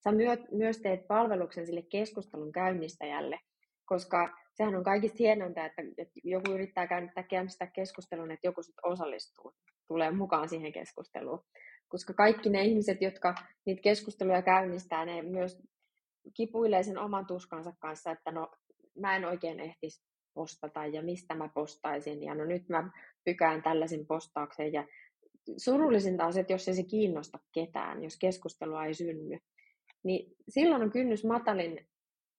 sä 0.04 0.10
myös 0.52 0.78
teet 0.78 1.08
palveluksen 1.08 1.66
sille 1.66 1.82
keskustelun 1.82 2.52
käynnistäjälle, 2.52 3.40
koska 3.86 4.38
sehän 4.54 4.76
on 4.76 4.84
kaikista 4.84 5.18
hienointa, 5.20 5.66
että, 5.66 5.82
joku 6.24 6.52
yrittää 6.52 6.88
käynnistää, 6.88 7.24
käynnistää 7.24 7.68
keskustelun, 7.68 8.32
että 8.32 8.48
joku 8.48 8.64
sitten 8.64 8.92
osallistuu, 8.92 9.54
tulee 9.88 10.12
mukaan 10.12 10.50
siihen 10.50 10.72
keskusteluun. 10.74 11.44
Koska 11.88 12.14
kaikki 12.14 12.50
ne 12.50 12.64
ihmiset, 12.64 13.02
jotka 13.02 13.36
niitä 13.66 13.82
keskusteluja 13.82 14.42
käynnistää, 14.42 15.06
ne 15.06 15.22
myös 15.22 15.58
kipuilee 16.34 16.84
sen 16.84 16.98
oman 16.98 17.26
tuskansa 17.26 17.74
kanssa, 17.80 18.12
että 18.12 18.32
no 18.32 18.52
mä 19.00 19.16
en 19.16 19.26
oikein 19.26 19.60
ehtisi 19.60 20.02
postata 20.34 20.86
ja 20.86 21.02
mistä 21.02 21.36
mä 21.36 21.50
postaisin 21.54 22.24
ja 22.24 22.36
no 22.36 22.46
nyt 22.46 22.70
mä 22.70 22.92
pykään 23.28 23.64
tällaisen 23.64 24.06
postauksen 24.06 24.74
ja 24.74 24.88
surullisinta 25.58 26.26
on 26.26 26.34
se, 26.34 26.40
että 26.40 26.54
jos 26.54 26.68
ei 26.68 26.74
se 26.74 26.84
kiinnosta 26.84 27.40
ketään, 27.52 28.04
jos 28.04 28.18
keskustelua 28.18 28.86
ei 28.86 28.94
synny, 28.94 29.40
niin 30.04 30.36
silloin 30.50 30.82
on 30.82 30.92
kynnys 30.92 31.26
matalin, 31.26 31.88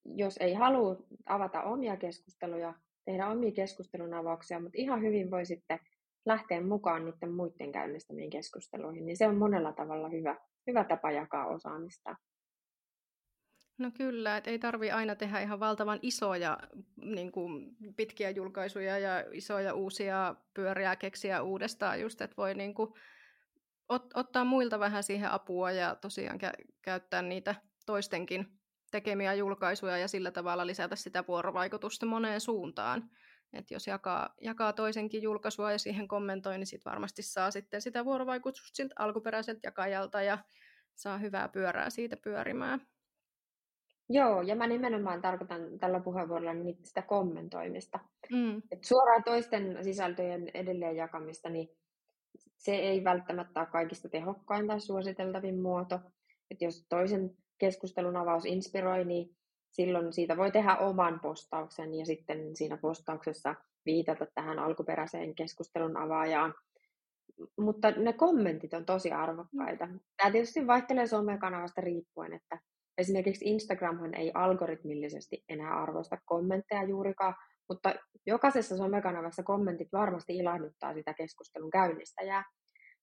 jos 0.05 0.37
ei 0.37 0.55
halua 0.55 0.96
avata 1.27 1.62
omia 1.62 1.96
keskusteluja, 1.96 2.74
tehdä 3.05 3.29
omia 3.29 3.53
keskustelun 3.53 4.14
avauksia, 4.14 4.61
mutta 4.61 4.79
ihan 4.79 5.03
hyvin 5.03 5.31
voi 5.31 5.46
sitten 5.46 5.79
lähteä 6.27 6.61
mukaan 6.61 7.05
niiden 7.05 7.33
muiden 7.33 7.72
käynnistämiin 7.72 8.31
keskusteluihin, 8.31 9.07
niin 9.07 9.16
se 9.16 9.27
on 9.27 9.37
monella 9.37 9.72
tavalla 9.72 10.09
hyvä, 10.09 10.37
hyvä 10.66 10.85
tapa 10.85 11.11
jakaa 11.11 11.46
osaamista. 11.46 12.16
No 13.78 13.90
kyllä, 13.90 14.36
että 14.36 14.50
ei 14.50 14.58
tarvi 14.58 14.90
aina 14.90 15.14
tehdä 15.14 15.40
ihan 15.40 15.60
valtavan 15.60 15.98
isoja 16.02 16.58
niin 16.96 17.32
kuin 17.32 17.76
pitkiä 17.96 18.30
julkaisuja 18.30 18.98
ja 18.98 19.24
isoja 19.32 19.74
uusia 19.74 20.34
pyöriä 20.54 20.96
keksiä 20.96 21.42
uudestaan 21.42 22.00
just, 22.00 22.20
että 22.20 22.36
voi 22.36 22.54
niin 22.54 22.74
kuin 22.74 22.90
ot- 23.92 24.10
ottaa 24.14 24.44
muilta 24.44 24.78
vähän 24.78 25.02
siihen 25.02 25.30
apua 25.30 25.70
ja 25.70 25.94
tosiaan 25.94 26.40
kä- 26.40 26.64
käyttää 26.82 27.22
niitä 27.22 27.54
toistenkin 27.86 28.46
tekemiä 28.90 29.34
julkaisuja 29.34 29.98
ja 29.98 30.08
sillä 30.08 30.30
tavalla 30.30 30.66
lisätä 30.66 30.96
sitä 30.96 31.24
vuorovaikutusta 31.28 32.06
moneen 32.06 32.40
suuntaan. 32.40 33.10
Et 33.52 33.70
jos 33.70 33.86
jakaa, 33.86 34.34
jakaa 34.40 34.72
toisenkin 34.72 35.22
julkaisua 35.22 35.72
ja 35.72 35.78
siihen 35.78 36.08
kommentoi, 36.08 36.58
niin 36.58 36.66
sit 36.66 36.84
varmasti 36.84 37.22
saa 37.22 37.50
sitten 37.50 37.82
sitä 37.82 38.04
vuorovaikutusta 38.04 38.76
siltä 38.76 38.94
alkuperäiseltä 38.98 39.60
jakajalta 39.62 40.22
ja 40.22 40.38
saa 40.94 41.18
hyvää 41.18 41.48
pyörää 41.48 41.90
siitä 41.90 42.16
pyörimään. 42.16 42.86
Joo, 44.10 44.42
ja 44.42 44.56
mä 44.56 44.66
nimenomaan 44.66 45.22
tarkoitan 45.22 45.78
tällä 45.78 46.00
puheenvuorolla 46.00 46.54
niin 46.54 46.78
sitä 46.84 47.02
kommentoimista. 47.02 47.98
Mm. 48.32 48.62
Et 48.70 48.84
suoraan 48.84 49.24
toisten 49.24 49.78
sisältöjen 49.84 50.50
edelleen 50.54 50.96
jakamista, 50.96 51.48
niin 51.48 51.68
se 52.56 52.74
ei 52.74 53.04
välttämättä 53.04 53.60
ole 53.60 53.68
kaikista 53.72 54.08
tehokkain 54.08 54.66
tai 54.66 54.80
suositeltavin 54.80 55.60
muoto. 55.60 56.00
Et 56.50 56.62
jos 56.62 56.86
toisen 56.88 57.30
keskustelun 57.58 58.16
avaus 58.16 58.44
inspiroi, 58.44 59.04
niin 59.04 59.36
silloin 59.70 60.12
siitä 60.12 60.36
voi 60.36 60.50
tehdä 60.50 60.76
oman 60.76 61.20
postauksen 61.20 61.94
ja 61.94 62.06
sitten 62.06 62.56
siinä 62.56 62.76
postauksessa 62.76 63.54
viitata 63.86 64.26
tähän 64.34 64.58
alkuperäiseen 64.58 65.34
keskustelun 65.34 65.96
avaajaan. 65.96 66.54
Mutta 67.59 67.90
ne 67.90 68.12
kommentit 68.12 68.74
on 68.74 68.84
tosi 68.84 69.12
arvokkaita. 69.12 69.86
Mm. 69.86 70.00
Tämä 70.16 70.30
tietysti 70.30 70.66
vaihtelee 70.66 71.06
somekanavasta 71.06 71.80
riippuen, 71.80 72.32
että 72.32 72.59
Esimerkiksi 72.99 73.44
Instagramhan 73.44 74.14
ei 74.14 74.30
algoritmillisesti 74.34 75.44
enää 75.49 75.82
arvosta 75.82 76.18
kommentteja 76.24 76.82
juurikaan, 76.82 77.34
mutta 77.68 77.94
jokaisessa 78.26 78.76
somekanavassa 78.76 79.42
kommentit 79.42 79.88
varmasti 79.92 80.36
ilahduttaa 80.36 80.94
sitä 80.94 81.14
keskustelun 81.14 81.70
käynnistäjää. 81.70 82.44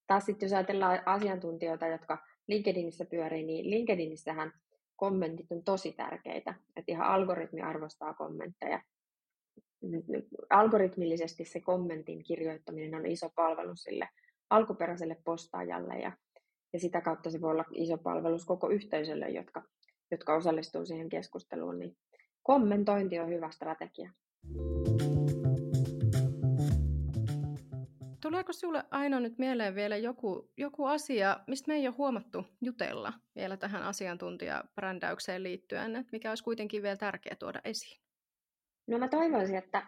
Taas 0.08 0.26
sitten 0.26 0.48
jos 0.48 0.54
ajatellaan 0.54 1.00
asiantuntijoita, 1.06 1.88
jotka 1.88 2.18
LinkedInissä 2.48 3.06
pyörii, 3.06 3.44
niin 3.44 3.70
LinkedInissähän 3.70 4.52
kommentit 4.96 5.52
on 5.52 5.64
tosi 5.64 5.92
tärkeitä. 5.92 6.56
Että 6.76 6.92
ihan 6.92 7.08
algoritmi 7.08 7.62
arvostaa 7.62 8.14
kommentteja. 8.14 8.82
Algoritmillisesti 10.50 11.46
se 11.46 11.62
kommentin 11.62 12.24
kirjoittaminen 12.24 12.96
on 12.96 13.06
iso 13.06 13.30
palvelu 13.36 13.76
sille 13.76 14.10
alkuperäiselle 14.50 15.18
postaajalle 15.26 16.00
ja, 16.00 16.12
ja 16.74 16.80
sitä 16.80 17.02
kautta 17.02 17.30
se 17.30 17.42
voi 17.42 17.52
olla 17.52 17.66
iso 17.74 17.98
palvelus 17.98 18.46
koko 18.46 18.70
yhteisölle, 18.70 19.30
jotka 19.30 19.64
jotka 20.12 20.36
osallistuu 20.36 20.86
siihen 20.86 21.10
keskusteluun, 21.10 21.80
niin 21.80 21.98
kommentointi 22.44 23.20
on 23.20 23.30
hyvä 23.30 23.52
strategia. 23.52 24.12
Tuleeko 28.22 28.54
sinulle 28.54 28.84
Aino 28.92 29.20
nyt 29.20 29.38
mieleen 29.38 29.76
vielä 29.76 29.98
joku, 29.98 30.52
joku 30.58 30.86
asia, 30.86 31.40
mistä 31.48 31.68
me 31.68 31.76
ei 31.76 31.88
ole 31.88 31.96
huomattu 31.98 32.46
jutella 32.62 33.14
vielä 33.36 33.58
tähän 33.58 33.84
asiantuntijabrändäykseen 33.84 35.44
liittyen, 35.44 35.96
että 35.96 36.10
mikä 36.12 36.32
olisi 36.32 36.44
kuitenkin 36.44 36.84
vielä 36.84 36.98
tärkeää 36.98 37.36
tuoda 37.36 37.62
esiin? 37.64 38.02
No 38.88 38.98
mä 38.98 39.08
toivoisin, 39.08 39.56
että 39.56 39.88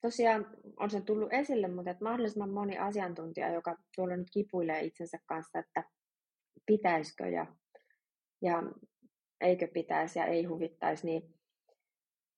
tosiaan 0.00 0.46
on 0.76 0.90
se 0.90 1.00
tullut 1.00 1.32
esille, 1.32 1.68
mutta 1.68 1.90
että 1.90 2.04
mahdollisimman 2.04 2.50
moni 2.50 2.78
asiantuntija, 2.78 3.52
joka 3.52 3.76
tuolla 3.96 4.16
nyt 4.16 4.28
kipuilee 4.32 4.80
itsensä 4.80 5.18
kanssa, 5.26 5.58
että 5.58 5.84
pitäisikö 6.66 7.28
ja, 7.28 7.46
ja 8.42 8.62
eikö 9.42 9.68
pitäisi 9.68 10.18
ja 10.18 10.24
ei 10.24 10.44
huvittaisi, 10.44 11.06
niin 11.06 11.34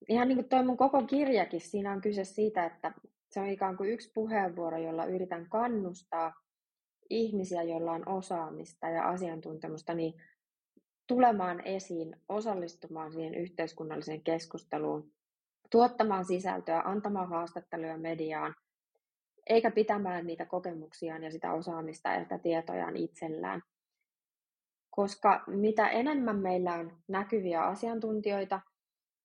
ihan 0.08 0.28
niin 0.28 0.36
kuin 0.36 0.48
toi 0.48 0.64
mun 0.64 0.76
koko 0.76 1.02
kirjakin, 1.02 1.60
siinä 1.60 1.92
on 1.92 2.00
kyse 2.00 2.24
siitä, 2.24 2.66
että 2.66 2.92
se 3.30 3.40
on 3.40 3.48
ikään 3.48 3.76
kuin 3.76 3.90
yksi 3.90 4.12
puheenvuoro, 4.14 4.78
jolla 4.78 5.04
yritän 5.04 5.48
kannustaa 5.48 6.32
ihmisiä, 7.10 7.62
joilla 7.62 7.92
on 7.92 8.08
osaamista 8.08 8.88
ja 8.88 9.08
asiantuntemusta, 9.08 9.94
niin 9.94 10.14
tulemaan 11.06 11.66
esiin, 11.66 12.16
osallistumaan 12.28 13.12
siihen 13.12 13.34
yhteiskunnalliseen 13.34 14.22
keskusteluun, 14.22 15.12
tuottamaan 15.70 16.24
sisältöä, 16.24 16.82
antamaan 16.84 17.28
haastatteluja 17.28 17.98
mediaan, 17.98 18.54
eikä 19.46 19.70
pitämään 19.70 20.26
niitä 20.26 20.46
kokemuksiaan 20.46 21.22
ja 21.22 21.30
sitä 21.30 21.52
osaamista 21.52 22.08
ja 22.08 22.22
sitä 22.22 22.38
tietojaan 22.38 22.96
itsellään. 22.96 23.62
Koska 24.96 25.44
mitä 25.46 25.88
enemmän 25.88 26.38
meillä 26.38 26.74
on 26.74 26.96
näkyviä 27.08 27.62
asiantuntijoita, 27.62 28.60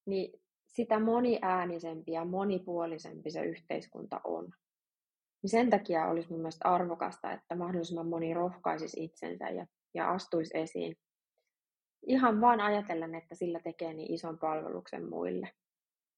niin 0.06 0.42
sitä 0.68 1.00
moniäänisempi 1.00 2.12
ja 2.12 2.26
monipuolisempi 2.26 3.32
se 3.32 3.44
yhteiskunta 3.44 4.22
on. 4.24 4.54
Niin 5.42 5.50
sen 5.50 5.70
takia 5.70 6.06
olisi 6.06 6.30
mun 6.30 6.40
mielestä 6.40 6.70
arvokasta, 6.70 7.32
että 7.32 7.56
mahdollisimman 7.56 8.08
moni 8.08 8.34
rohkaisisi 8.34 9.04
itsensä 9.04 9.50
ja, 9.50 9.68
ja 9.94 10.12
astuisi 10.12 10.58
esiin. 10.58 10.98
Ihan 12.08 12.42
vaan 12.42 12.62
ajatellen, 12.62 13.16
että 13.16 13.36
sillä 13.36 13.60
tekee 13.60 13.94
niin 13.94 14.14
ison 14.14 14.40
palveluksen 14.40 15.10
muille. 15.10 15.52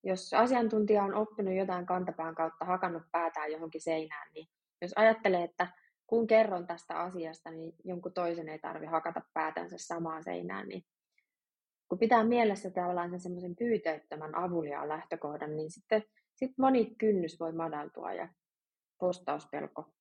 Jos 0.04 0.34
asiantuntija 0.34 1.04
on 1.04 1.14
oppinut 1.14 1.56
jotain 1.56 1.86
kantapään 1.86 2.36
kautta, 2.36 2.66
hakannut 2.66 3.04
päätään 3.12 3.52
johonkin 3.52 3.82
seinään, 3.82 4.28
niin 4.34 4.47
jos 4.82 4.91
ajattelee, 4.95 5.43
että 5.43 5.68
kun 6.12 6.28
kerron 6.28 6.68
tästä 6.68 6.99
asiasta, 6.99 7.51
niin 7.51 7.74
jonkun 7.84 8.14
toisen 8.14 8.49
ei 8.49 8.59
tarvi 8.59 8.86
hakata 8.86 9.22
päätänsä 9.34 9.76
samaan 9.78 10.24
seinään, 10.24 10.68
niin 10.68 10.84
kun 11.89 11.99
pitää 11.99 12.24
mielessä 12.24 12.70
tavallaan 12.70 13.09
sen 13.09 13.20
semmoisen 13.20 13.55
pyyteettömän 13.55 14.36
avuliaan 14.36 14.89
lähtökohdan, 14.89 15.55
niin 15.55 15.72
sitten 15.72 16.03
sit 16.36 16.51
moni 16.57 16.95
kynnys 16.95 17.39
voi 17.39 17.51
madaltua 17.51 18.14
ja 18.14 18.30
postauspelko 18.99 19.93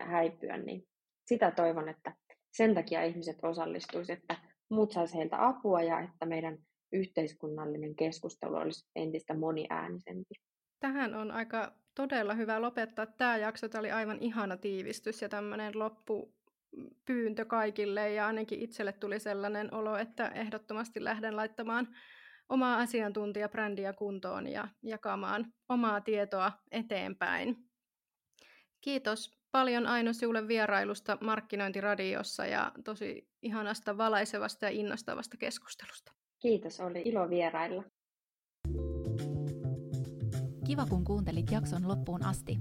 häipyä, 0.00 0.56
niin 0.56 0.88
sitä 1.26 1.50
toivon, 1.50 1.88
että 1.88 2.14
sen 2.52 2.74
takia 2.74 3.04
ihmiset 3.04 3.38
osallistuisivat, 3.42 4.20
että 4.20 4.36
muut 4.70 4.92
saisivat 4.92 5.18
heiltä 5.18 5.46
apua 5.46 5.82
ja 5.82 6.00
että 6.00 6.26
meidän 6.26 6.58
yhteiskunnallinen 6.92 7.96
keskustelu 7.96 8.56
olisi 8.56 8.88
entistä 8.96 9.34
moniäänisempi. 9.34 10.34
Tähän 10.80 11.14
on 11.14 11.30
aika 11.30 11.72
todella 11.94 12.34
hyvä 12.34 12.62
lopettaa 12.62 13.06
tämä 13.06 13.36
jakso. 13.36 13.68
Tämä 13.68 13.80
oli 13.80 13.90
aivan 13.90 14.18
ihana 14.20 14.56
tiivistys 14.56 15.22
ja 15.22 15.28
tämmöinen 15.28 15.78
loppu 15.78 16.34
pyyntö 17.04 17.44
kaikille 17.44 18.12
ja 18.12 18.26
ainakin 18.26 18.60
itselle 18.60 18.92
tuli 18.92 19.20
sellainen 19.20 19.74
olo, 19.74 19.96
että 19.96 20.28
ehdottomasti 20.28 21.04
lähden 21.04 21.36
laittamaan 21.36 21.88
omaa 22.48 22.78
asiantuntijabrändiä 22.78 23.92
kuntoon 23.92 24.46
ja 24.46 24.68
jakamaan 24.82 25.52
omaa 25.68 26.00
tietoa 26.00 26.52
eteenpäin. 26.70 27.56
Kiitos 28.80 29.40
paljon 29.52 29.86
Aino 29.86 30.12
sinulle 30.12 30.48
vierailusta 30.48 31.18
Markkinointiradiossa 31.20 32.46
ja 32.46 32.72
tosi 32.84 33.28
ihanasta, 33.42 33.98
valaisevasta 33.98 34.66
ja 34.66 34.70
innostavasta 34.70 35.36
keskustelusta. 35.36 36.12
Kiitos, 36.38 36.80
oli 36.80 37.02
ilo 37.04 37.30
vierailla. 37.30 37.84
Kiva 40.70 40.86
kun 40.86 41.04
kuuntelit 41.04 41.50
jakson 41.50 41.88
loppuun 41.88 42.24
asti. 42.24 42.58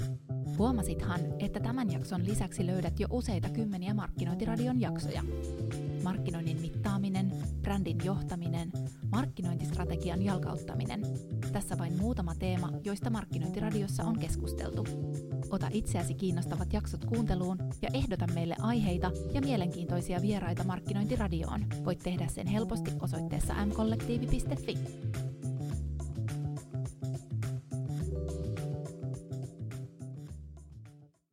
Huomasithan, 0.58 1.20
että 1.40 1.60
tämän 1.60 1.92
jakson 1.92 2.26
lisäksi 2.26 2.66
löydät 2.66 3.00
jo 3.00 3.08
useita 3.12 3.50
kymmeniä 3.50 3.94
Markkinointiradion 3.94 4.82
jaksoja. 4.82 5.24
Markkinoinnin 6.04 6.62
mittaaminen, 6.62 7.32
brändin 7.62 7.98
johtaminen, 8.04 8.72
markkinointistrategian 9.12 10.22
jalkauttaminen. 10.22 11.02
Tässä 11.52 11.78
vain 11.78 11.98
muutama 11.98 12.36
teema, 12.36 12.72
joista 12.84 13.10
Markkinointiradiossa 13.10 14.04
on 14.04 14.20
keskusteltu. 14.20 14.86
Ota 15.50 15.68
itseäsi 15.72 16.14
kiinnostavat 16.14 16.74
jaksot 16.74 17.06
kuunteluun 17.06 17.58
ja 17.82 17.90
ehdota 17.94 18.28
meille 18.34 18.56
aiheita 18.62 19.12
ja 19.34 19.42
mielenkiintoisia 19.42 20.22
vieraita 20.22 20.64
Markkinointiradioon. 20.64 21.66
Voit 21.86 22.00
tehdä 22.00 22.28
sen 22.28 22.48
helposti 22.48 22.92
osoitteessa 23.02 23.66
mkollektiivi.fi. 23.66 24.78